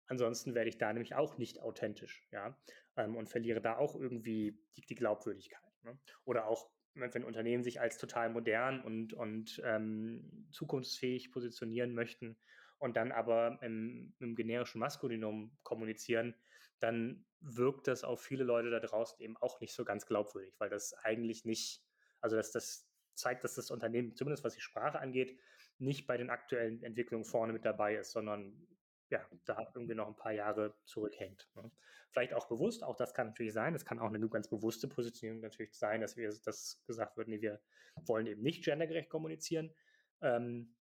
Ansonsten 0.06 0.54
werde 0.54 0.70
ich 0.70 0.78
da 0.78 0.92
nämlich 0.92 1.14
auch 1.14 1.36
nicht 1.36 1.60
authentisch, 1.60 2.26
ja, 2.30 2.58
ähm, 2.96 3.16
und 3.16 3.28
verliere 3.28 3.60
da 3.60 3.76
auch 3.76 3.94
irgendwie 3.94 4.58
die, 4.76 4.86
die 4.86 4.94
Glaubwürdigkeit. 4.94 5.60
Ne? 5.82 5.98
Oder 6.24 6.46
auch 6.46 6.70
wenn 7.00 7.24
Unternehmen 7.24 7.62
sich 7.62 7.80
als 7.80 7.98
total 7.98 8.30
modern 8.30 8.80
und, 8.80 9.12
und 9.12 9.61
ähm, 9.64 10.48
zukunftsfähig 10.50 11.30
positionieren 11.30 11.94
möchten 11.94 12.37
und 12.78 12.96
dann 12.96 13.12
aber 13.12 13.58
im, 13.62 14.14
im 14.18 14.34
generischen 14.34 14.80
Maskulinum 14.80 15.56
kommunizieren, 15.62 16.34
dann 16.80 17.24
wirkt 17.40 17.87
das 17.87 18.04
auf 18.04 18.20
viele 18.20 18.44
Leute 18.44 18.70
da 18.70 18.80
draußen 18.80 19.20
eben 19.20 19.37
auch 19.37 19.61
nicht 19.61 19.74
so 19.74 19.84
ganz 19.84 20.06
glaubwürdig, 20.06 20.54
weil 20.58 20.70
das 20.70 20.94
eigentlich 20.94 21.44
nicht, 21.44 21.84
also 22.20 22.37
dass 22.37 22.52
das 22.52 22.88
zeigt, 23.14 23.44
dass 23.44 23.54
das 23.54 23.70
Unternehmen, 23.70 24.14
zumindest 24.14 24.44
was 24.44 24.54
die 24.54 24.61
Sprache 24.61 25.00
angeht, 25.00 25.38
nicht 25.78 26.06
bei 26.06 26.16
den 26.16 26.30
aktuellen 26.30 26.82
Entwicklungen 26.82 27.24
vorne 27.24 27.52
mit 27.52 27.64
dabei 27.64 27.96
ist, 27.96 28.12
sondern 28.12 28.66
ja, 29.10 29.24
da 29.44 29.70
irgendwie 29.74 29.94
noch 29.94 30.08
ein 30.08 30.16
paar 30.16 30.32
Jahre 30.32 30.74
zurückhängt. 30.84 31.48
Ne? 31.54 31.70
Vielleicht 32.10 32.34
auch 32.34 32.48
bewusst, 32.48 32.82
auch 32.84 32.96
das 32.96 33.14
kann 33.14 33.28
natürlich 33.28 33.52
sein. 33.52 33.74
Es 33.74 33.84
kann 33.84 33.98
auch 33.98 34.12
eine 34.12 34.28
ganz 34.28 34.48
bewusste 34.48 34.88
Positionierung 34.88 35.40
natürlich 35.40 35.74
sein, 35.74 36.00
dass 36.00 36.16
wir 36.16 36.32
das 36.44 36.82
gesagt 36.86 37.16
wird, 37.16 37.28
nee, 37.28 37.40
wir 37.40 37.60
wollen 38.06 38.26
eben 38.26 38.42
nicht 38.42 38.64
gendergerecht 38.64 39.10
kommunizieren. 39.10 39.74
Ähm, 40.20 40.74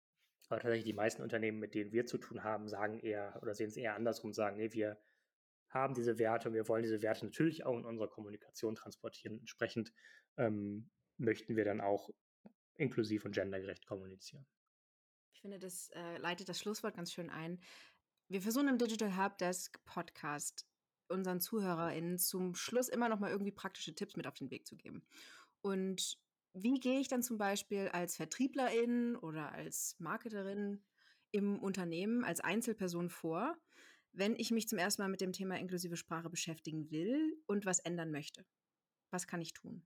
aber 0.50 0.62
tatsächlich 0.62 0.86
die 0.86 0.94
meisten 0.94 1.22
Unternehmen, 1.22 1.60
mit 1.60 1.74
denen 1.74 1.92
wir 1.92 2.06
zu 2.06 2.18
tun 2.18 2.44
haben, 2.44 2.68
sagen 2.70 3.00
eher 3.00 3.38
oder 3.42 3.54
sehen 3.54 3.68
es 3.68 3.78
eher 3.78 3.96
andersrum, 3.96 4.34
sagen, 4.34 4.58
nee, 4.58 4.72
wir 4.72 4.98
haben 5.70 5.94
diese 5.94 6.18
Werte 6.18 6.50
und 6.50 6.56
wir 6.56 6.68
wollen 6.68 6.84
diese 6.84 7.02
Werte 7.02 7.26
natürlich 7.26 7.66
auch 7.66 7.78
in 7.78 7.86
unserer 7.86 8.08
Kommunikation 8.08 8.76
transportieren. 8.76 9.40
Entsprechend 9.40 9.94
ähm, 10.38 10.90
möchten 11.18 11.56
wir 11.56 11.66
dann 11.66 11.82
auch 11.82 12.10
inklusiv 12.76 13.26
und 13.26 13.34
gendergerecht 13.34 13.86
kommunizieren. 13.86 14.46
Ich 15.34 15.42
finde, 15.42 15.60
das 15.60 15.90
äh, 15.90 16.18
leitet 16.18 16.50
das 16.50 16.60
Schlusswort 16.60 16.96
ganz 16.96 17.12
schön 17.12 17.30
ein. 17.30 17.60
Wir 18.30 18.42
versuchen 18.42 18.68
im 18.68 18.78
Digital 18.78 19.16
Help 19.16 19.38
Desk 19.38 19.80
Podcast 19.86 20.68
unseren 21.08 21.40
ZuhörerInnen 21.40 22.18
zum 22.20 22.56
Schluss 22.56 22.90
immer 22.90 23.08
noch 23.08 23.20
mal 23.20 23.32
irgendwie 23.32 23.54
praktische 23.54 23.96
Tipps 23.96 24.18
mit 24.18 24.28
auf 24.28 24.34
den 24.34 24.52
Weg 24.52 24.68
zu 24.68 24.76
geben. 24.76 25.02
Und 25.62 26.20
wie 26.52 26.78
gehe 26.82 27.00
ich 27.00 27.08
dann 27.08 27.24
zum 27.24 27.38
Beispiel 27.38 27.88
als 27.88 28.18
Vertrieblerin 28.18 29.16
oder 29.16 29.54
als 29.54 29.96
Marketerin 30.00 30.84
im 31.32 31.58
Unternehmen, 31.60 32.26
als 32.26 32.42
Einzelperson 32.42 33.10
vor, 33.10 33.56
wenn 34.12 34.36
ich 34.36 34.52
mich 34.52 34.68
zum 34.68 34.78
ersten 34.78 35.04
Mal 35.04 35.08
mit 35.08 35.22
dem 35.22 35.32
Thema 35.32 35.58
inklusive 35.58 35.96
Sprache 35.96 36.30
beschäftigen 36.30 36.92
will 36.92 37.42
und 37.46 37.66
was 37.66 37.80
ändern 37.80 38.12
möchte? 38.12 38.46
Was 39.10 39.28
kann 39.28 39.42
ich 39.42 39.54
tun? 39.54 39.86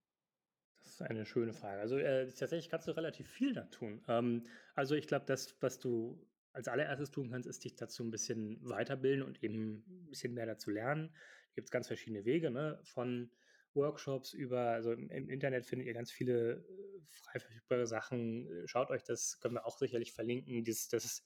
Das 0.79 0.93
ist 0.93 1.01
eine 1.03 1.27
schöne 1.27 1.53
Frage. 1.53 1.79
Also 1.79 1.97
äh, 1.97 2.25
tatsächlich 2.25 2.69
kannst 2.69 2.87
du 2.87 2.95
relativ 2.95 3.29
viel 3.29 3.53
da 3.53 3.65
tun. 3.65 4.03
Ähm, 4.07 4.47
also 4.73 4.95
ich 4.95 5.05
glaube, 5.05 5.25
das, 5.27 5.55
was 5.61 5.77
du 5.77 6.19
als 6.53 6.67
allererstes 6.67 7.11
tun 7.11 7.29
kannst, 7.29 7.47
ist 7.47 7.63
dich 7.63 7.75
dazu 7.75 8.03
ein 8.03 8.11
bisschen 8.11 8.57
weiterbilden 8.67 9.23
und 9.23 9.43
eben 9.43 9.83
ein 9.87 10.09
bisschen 10.09 10.33
mehr 10.33 10.45
dazu 10.45 10.69
lernen. 10.69 11.09
Da 11.13 11.55
gibt 11.55 11.67
es 11.67 11.71
ganz 11.71 11.87
verschiedene 11.87 12.25
Wege, 12.25 12.51
ne? 12.51 12.79
von 12.83 13.31
Workshops 13.73 14.33
über, 14.33 14.71
also 14.71 14.91
im, 14.91 15.09
im, 15.09 15.29
Internet 15.29 15.65
findet 15.65 15.87
ihr 15.87 15.93
ganz 15.93 16.11
viele 16.11 16.53
äh, 16.53 16.99
frei 17.09 17.39
verfügbare 17.39 17.87
Sachen. 17.87 18.49
Schaut 18.65 18.89
euch 18.89 19.03
das, 19.03 19.39
können 19.39 19.55
wir 19.55 19.65
auch 19.65 19.77
sicherlich 19.77 20.11
verlinken. 20.11 20.63
Dieses, 20.63 20.89
das, 20.89 21.23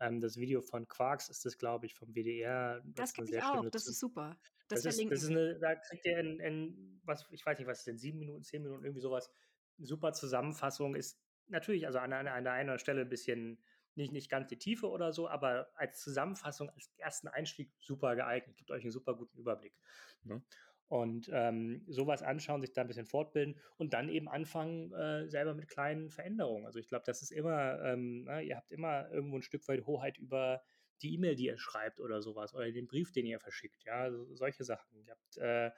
ähm, 0.00 0.20
das 0.20 0.36
Video 0.36 0.62
von 0.62 0.88
Quarks 0.88 1.28
ist 1.28 1.44
das, 1.44 1.58
glaube 1.58 1.86
ich, 1.86 1.94
vom 1.94 2.12
WDR. 2.12 2.82
Das, 2.86 3.12
gibt 3.12 3.30
es 3.30 3.42
auch, 3.42 3.68
das 3.70 3.86
ist 3.86 4.00
super. 4.00 4.36
Das, 4.68 4.82
das 4.82 4.98
ist, 4.98 5.10
das 5.10 5.22
ist 5.22 5.30
eine, 5.30 5.58
da 5.58 5.76
kriegt 5.76 6.04
ihr 6.06 6.18
in, 6.18 6.40
in, 6.40 7.00
was, 7.04 7.24
ich 7.30 7.44
weiß 7.46 7.58
nicht, 7.58 7.68
was 7.68 7.78
ist 7.78 7.86
denn, 7.86 7.98
sieben 7.98 8.18
Minuten, 8.18 8.42
zehn 8.42 8.62
Minuten, 8.62 8.84
irgendwie 8.84 9.02
sowas. 9.02 9.30
Super 9.78 10.12
Zusammenfassung 10.12 10.94
ist 10.96 11.20
natürlich, 11.48 11.86
also 11.86 11.98
an, 11.98 12.12
an, 12.12 12.26
an 12.26 12.46
einer 12.46 12.78
Stelle 12.78 13.02
ein 13.02 13.08
bisschen 13.08 13.62
nicht, 13.96 14.12
nicht 14.12 14.30
ganz 14.30 14.48
die 14.48 14.58
Tiefe 14.58 14.88
oder 14.88 15.12
so, 15.12 15.28
aber 15.28 15.68
als 15.74 16.00
Zusammenfassung, 16.00 16.70
als 16.70 16.90
ersten 16.98 17.28
Einstieg 17.28 17.72
super 17.80 18.16
geeignet, 18.16 18.56
gibt 18.56 18.70
euch 18.70 18.82
einen 18.82 18.92
super 18.92 19.14
guten 19.14 19.38
Überblick. 19.38 19.74
Ne? 20.22 20.42
Und 20.88 21.28
ähm, 21.32 21.82
sowas 21.88 22.22
anschauen, 22.22 22.60
sich 22.60 22.72
da 22.72 22.82
ein 22.82 22.86
bisschen 22.86 23.06
fortbilden 23.06 23.58
und 23.76 23.92
dann 23.92 24.08
eben 24.08 24.28
anfangen, 24.28 24.92
äh, 24.92 25.28
selber 25.28 25.54
mit 25.54 25.68
kleinen 25.68 26.10
Veränderungen. 26.10 26.64
Also 26.64 26.78
ich 26.78 26.88
glaube, 26.88 27.04
das 27.06 27.22
ist 27.22 27.32
immer, 27.32 27.82
ähm, 27.82 28.24
na, 28.24 28.36
ne, 28.36 28.42
ihr 28.42 28.56
habt 28.56 28.70
immer 28.70 29.10
irgendwo 29.10 29.36
ein 29.36 29.42
Stück 29.42 29.66
weit 29.66 29.84
Hoheit 29.86 30.16
über 30.18 30.62
die 31.02 31.14
E-Mail, 31.14 31.34
die 31.34 31.46
ihr 31.46 31.58
schreibt 31.58 32.00
oder 32.00 32.22
sowas, 32.22 32.54
oder 32.54 32.70
den 32.70 32.86
Brief, 32.86 33.12
den 33.12 33.26
ihr 33.26 33.40
verschickt, 33.40 33.84
ja, 33.84 33.94
also 34.02 34.34
solche 34.34 34.64
Sachen. 34.64 35.04
Ihr 35.04 35.12
habt 35.12 35.36
äh, 35.38 35.70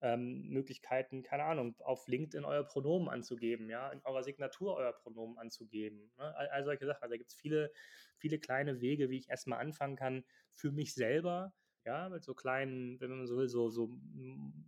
ähm, 0.00 0.48
Möglichkeiten, 0.48 1.22
keine 1.22 1.44
Ahnung, 1.44 1.74
auf 1.80 2.06
LinkedIn 2.06 2.44
euer 2.44 2.64
Pronomen 2.64 3.08
anzugeben, 3.08 3.68
ja, 3.68 3.90
in 3.90 4.00
eurer 4.04 4.22
Signatur 4.22 4.76
euer 4.76 4.92
Pronomen 4.92 5.38
anzugeben. 5.38 6.12
Ne? 6.16 6.36
All, 6.36 6.48
all, 6.48 6.64
solche 6.64 6.86
Sachen. 6.86 7.02
Also 7.02 7.12
da 7.12 7.16
gibt 7.16 7.30
es 7.30 7.36
viele, 7.36 7.72
viele 8.16 8.38
kleine 8.38 8.80
Wege, 8.80 9.10
wie 9.10 9.18
ich 9.18 9.28
erstmal 9.28 9.60
anfangen 9.60 9.96
kann, 9.96 10.24
für 10.52 10.70
mich 10.70 10.94
selber, 10.94 11.52
ja, 11.84 12.08
mit 12.08 12.22
so 12.22 12.34
kleinen, 12.34 13.00
wenn 13.00 13.10
man 13.10 13.26
so 13.26 13.36
will, 13.36 13.48
so, 13.48 13.70
so 13.70 13.90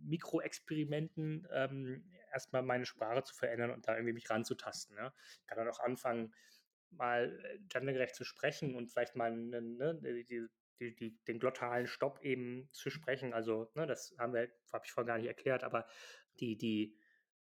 Mikroexperimenten 0.03 1.47
ähm, 1.51 2.03
erstmal 2.31 2.63
meine 2.63 2.85
Sprache 2.85 3.23
zu 3.23 3.35
verändern 3.35 3.71
und 3.71 3.87
da 3.87 3.95
irgendwie 3.95 4.13
mich 4.13 4.29
ranzutasten. 4.29 4.97
Ja? 4.97 5.13
Ich 5.41 5.47
kann 5.47 5.57
dann 5.57 5.69
auch 5.69 5.79
anfangen, 5.79 6.33
mal 6.91 7.39
äh, 7.43 7.59
gendergerecht 7.69 8.15
zu 8.15 8.23
sprechen 8.23 8.75
und 8.75 8.91
vielleicht 8.91 9.15
mal 9.15 9.35
ne, 9.35 9.61
ne, 9.61 10.23
die, 10.23 10.47
die, 10.81 10.95
die, 10.95 11.17
den 11.25 11.39
glottalen 11.39 11.87
Stopp 11.87 12.19
eben 12.23 12.67
zu 12.71 12.89
sprechen. 12.89 13.33
Also, 13.33 13.71
ne, 13.75 13.85
das 13.87 14.13
haben 14.17 14.33
wir, 14.33 14.49
habe 14.73 14.83
ich 14.85 14.91
vorhin 14.91 15.07
gar 15.07 15.17
nicht 15.17 15.27
erklärt, 15.27 15.63
aber 15.63 15.85
die, 16.39 16.57
die, 16.57 16.97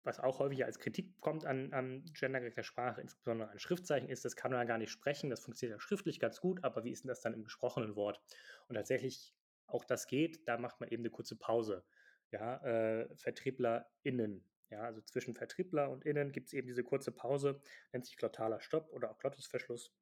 was 0.03 0.20
auch 0.20 0.38
häufig 0.38 0.64
als 0.64 0.79
Kritik 0.79 1.20
kommt 1.20 1.44
an, 1.44 1.72
an 1.72 2.05
gendergerechter 2.14 2.62
Sprache, 2.62 3.01
insbesondere 3.01 3.51
an 3.51 3.59
Schriftzeichen, 3.59 4.09
ist, 4.09 4.25
das 4.25 4.37
kann 4.37 4.51
man 4.51 4.61
ja 4.61 4.64
gar 4.64 4.79
nicht 4.79 4.90
sprechen, 4.90 5.31
das 5.31 5.40
funktioniert 5.40 5.79
ja 5.79 5.81
schriftlich 5.81 6.18
ganz 6.20 6.40
gut, 6.40 6.64
aber 6.64 6.85
wie 6.85 6.90
ist 6.92 7.05
denn 7.05 7.09
das 7.09 7.20
dann 7.20 7.35
im 7.35 7.44
gesprochenen 7.44 7.96
Wort? 7.96 8.20
Und 8.68 8.77
tatsächlich, 8.77 9.35
auch 9.66 9.85
das 9.85 10.07
geht, 10.07 10.46
da 10.49 10.59
macht 10.59 10.81
man 10.81 10.88
eben 10.90 11.03
eine 11.03 11.11
kurze 11.11 11.37
Pause. 11.37 11.85
Ja, 12.31 12.57
äh, 12.64 13.16
VertrieblerInnen 13.16 14.44
Ja, 14.70 14.83
also 14.83 15.01
zwischen 15.03 15.35
Vertriebler 15.35 15.90
und 15.90 16.05
Innen 16.05 16.33
gibt 16.33 16.49
es 16.49 16.53
eben 16.53 16.66
diese 16.68 16.85
kurze 16.85 17.12
Pause, 17.12 17.61
nennt 17.92 18.05
sich 18.07 18.16
glottaler 18.16 18.61
Stopp 18.61 18.90
oder 18.92 19.11
auch 19.11 19.18
Glottisverschluss. 19.18 19.92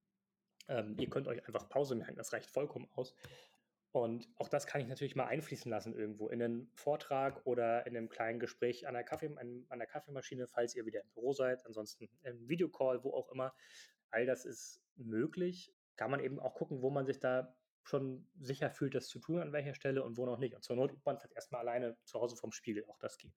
Ähm, 0.68 0.96
ihr 0.98 1.08
könnt 1.08 1.28
euch 1.28 1.46
einfach 1.46 1.68
Pause 1.68 1.94
merken, 1.94 2.16
das 2.16 2.32
reicht 2.32 2.50
vollkommen 2.50 2.88
aus. 2.94 3.14
Und 3.92 4.28
auch 4.38 4.48
das 4.48 4.66
kann 4.66 4.80
ich 4.80 4.88
natürlich 4.88 5.14
mal 5.14 5.26
einfließen 5.26 5.70
lassen 5.70 5.94
irgendwo 5.94 6.28
in 6.28 6.42
einen 6.42 6.68
Vortrag 6.74 7.46
oder 7.46 7.86
in 7.86 7.96
einem 7.96 8.08
kleinen 8.08 8.40
Gespräch 8.40 8.88
an 8.88 8.94
der, 8.94 9.04
Kaffee, 9.04 9.30
an, 9.36 9.66
der 9.70 9.86
Kaffeemaschine, 9.86 10.48
falls 10.48 10.74
ihr 10.74 10.84
wieder 10.84 11.02
im 11.02 11.10
Büro 11.10 11.32
seid. 11.32 11.64
Ansonsten 11.64 12.08
im 12.24 12.48
Videocall, 12.48 13.04
wo 13.04 13.12
auch 13.12 13.30
immer. 13.30 13.54
All 14.10 14.26
das 14.26 14.46
ist 14.46 14.82
möglich. 14.96 15.72
Kann 15.94 16.10
man 16.10 16.18
eben 16.18 16.40
auch 16.40 16.54
gucken, 16.54 16.82
wo 16.82 16.90
man 16.90 17.06
sich 17.06 17.20
da 17.20 17.54
schon 17.84 18.26
sicher 18.40 18.68
fühlt, 18.68 18.96
das 18.96 19.06
zu 19.06 19.20
tun, 19.20 19.38
an 19.38 19.52
welcher 19.52 19.74
Stelle 19.74 20.02
und 20.02 20.16
wo 20.16 20.26
noch 20.26 20.38
nicht. 20.38 20.56
Und 20.56 20.64
zur 20.64 20.74
Not 20.74 20.90
übt 20.90 21.02
man 21.04 21.14
es 21.14 21.22
halt 21.22 21.32
erstmal 21.34 21.60
alleine 21.60 21.96
zu 22.04 22.20
Hause 22.20 22.34
vom 22.34 22.50
Spiegel, 22.50 22.84
auch 22.88 22.98
das 22.98 23.16
geht. 23.16 23.34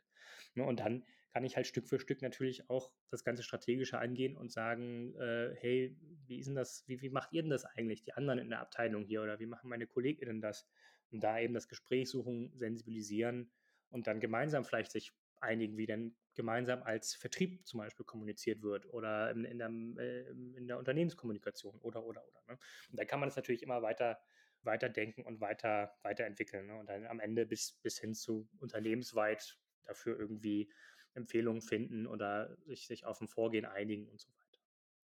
Ne, 0.55 0.63
und 0.63 0.79
dann 0.79 1.05
kann 1.37 1.45
ich 1.45 1.55
halt 1.55 1.67
Stück 1.67 1.87
für 1.87 1.99
Stück 1.99 2.23
natürlich 2.23 2.67
auch 2.67 2.91
das 3.11 3.23
ganze 3.23 3.43
Strategische 3.43 3.99
angehen 3.99 4.35
und 4.35 4.51
sagen, 4.51 5.13
äh, 5.19 5.53
hey, 5.59 5.95
wie 6.25 6.39
ist 6.39 6.47
denn 6.47 6.55
das, 6.55 6.83
wie, 6.87 6.99
wie 6.99 7.11
macht 7.11 7.31
ihr 7.31 7.43
denn 7.43 7.51
das 7.51 7.63
eigentlich, 7.63 8.01
die 8.01 8.13
anderen 8.13 8.39
in 8.39 8.49
der 8.49 8.59
Abteilung 8.59 9.03
hier 9.03 9.21
oder 9.21 9.39
wie 9.39 9.45
machen 9.45 9.69
meine 9.69 9.85
KollegInnen 9.85 10.41
das? 10.41 10.67
Und 11.11 11.23
da 11.23 11.39
eben 11.39 11.53
das 11.53 11.67
Gespräch 11.67 12.09
suchen, 12.09 12.51
sensibilisieren 12.55 13.51
und 13.91 14.07
dann 14.07 14.19
gemeinsam 14.19 14.65
vielleicht 14.65 14.91
sich 14.91 15.13
einigen, 15.39 15.77
wie 15.77 15.85
denn 15.85 16.15
gemeinsam 16.33 16.81
als 16.81 17.13
Vertrieb 17.13 17.67
zum 17.67 17.81
Beispiel 17.81 18.03
kommuniziert 18.03 18.63
wird 18.63 18.91
oder 18.91 19.29
in, 19.29 19.45
in, 19.45 19.59
der, 19.59 19.69
äh, 19.69 20.29
in 20.31 20.67
der, 20.67 20.79
Unternehmenskommunikation 20.79 21.79
oder, 21.81 22.03
oder, 22.03 22.27
oder. 22.27 22.41
Ne? 22.47 22.57
Und 22.89 22.99
da 22.99 23.05
kann 23.05 23.19
man 23.19 23.29
es 23.29 23.35
natürlich 23.35 23.61
immer 23.61 23.83
weiter 23.83 24.17
weiterdenken 24.63 25.21
und 25.21 25.39
weiter, 25.39 25.93
weiterentwickeln. 26.01 26.65
Ne? 26.65 26.79
Und 26.79 26.89
dann 26.89 27.05
am 27.05 27.19
Ende 27.19 27.45
bis, 27.45 27.73
bis 27.83 27.99
hin 27.99 28.15
zu 28.15 28.49
unternehmensweit 28.57 29.59
dafür 29.87 30.19
irgendwie 30.19 30.69
Empfehlungen 31.17 31.61
finden 31.61 32.07
oder 32.07 32.55
sich, 32.65 32.87
sich 32.87 33.05
auf 33.05 33.19
ein 33.19 33.27
Vorgehen 33.27 33.65
einigen 33.65 34.07
und 34.07 34.21
so 34.21 34.29
weiter. 34.29 34.59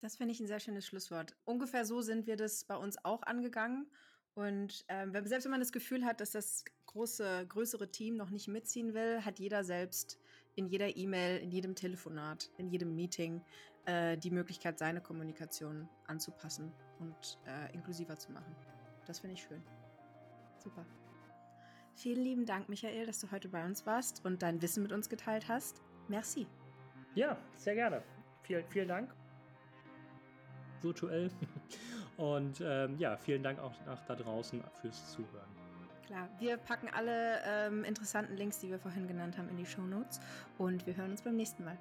Das 0.01 0.17
finde 0.17 0.33
ich 0.33 0.39
ein 0.39 0.47
sehr 0.47 0.59
schönes 0.59 0.85
Schlusswort. 0.85 1.35
Ungefähr 1.45 1.85
so 1.85 2.01
sind 2.01 2.27
wir 2.27 2.35
das 2.35 2.63
bei 2.65 2.75
uns 2.75 3.03
auch 3.03 3.23
angegangen. 3.23 3.87
Und 4.33 4.85
ähm, 4.87 5.11
selbst 5.11 5.43
wenn 5.45 5.51
man 5.51 5.59
das 5.59 5.71
Gefühl 5.71 6.05
hat, 6.05 6.21
dass 6.21 6.31
das 6.31 6.63
große, 6.85 7.45
größere 7.47 7.91
Team 7.91 8.15
noch 8.15 8.29
nicht 8.29 8.47
mitziehen 8.47 8.93
will, 8.93 9.23
hat 9.23 9.39
jeder 9.39 9.63
selbst 9.63 10.19
in 10.55 10.67
jeder 10.67 10.95
E-Mail, 10.95 11.41
in 11.41 11.51
jedem 11.51 11.75
Telefonat, 11.75 12.49
in 12.57 12.69
jedem 12.69 12.95
Meeting 12.95 13.41
äh, 13.85 14.17
die 14.17 14.31
Möglichkeit, 14.31 14.79
seine 14.79 15.01
Kommunikation 15.01 15.87
anzupassen 16.07 16.71
und 16.99 17.37
äh, 17.45 17.73
inklusiver 17.73 18.17
zu 18.17 18.31
machen. 18.31 18.55
Das 19.05 19.19
finde 19.19 19.35
ich 19.35 19.43
schön. 19.43 19.61
Super. 20.57 20.85
Vielen 21.95 22.23
lieben 22.23 22.45
Dank, 22.45 22.69
Michael, 22.69 23.05
dass 23.05 23.19
du 23.19 23.31
heute 23.31 23.49
bei 23.49 23.65
uns 23.65 23.85
warst 23.85 24.23
und 24.25 24.41
dein 24.41 24.61
Wissen 24.61 24.83
mit 24.83 24.93
uns 24.93 25.09
geteilt 25.09 25.47
hast. 25.49 25.81
Merci. 26.09 26.47
Ja, 27.15 27.37
sehr 27.55 27.75
gerne. 27.75 28.03
Vielen, 28.43 28.65
vielen 28.67 28.87
Dank. 28.87 29.09
Virtuell. 30.81 31.29
Und 32.17 32.61
ähm, 32.61 32.97
ja, 32.97 33.15
vielen 33.15 33.43
Dank 33.43 33.59
auch 33.59 33.73
nach 33.85 34.03
da 34.05 34.15
draußen 34.15 34.61
fürs 34.81 35.11
Zuhören. 35.11 35.47
Klar, 36.05 36.27
wir 36.39 36.57
packen 36.57 36.89
alle 36.89 37.39
ähm, 37.45 37.83
interessanten 37.83 38.35
Links, 38.35 38.59
die 38.59 38.69
wir 38.69 38.79
vorhin 38.79 39.07
genannt 39.07 39.37
haben, 39.37 39.47
in 39.49 39.57
die 39.57 39.65
Show 39.65 39.83
Notes 39.83 40.19
und 40.57 40.85
wir 40.87 40.97
hören 40.97 41.11
uns 41.11 41.21
beim 41.21 41.35
nächsten 41.35 41.63
Mal. 41.63 41.77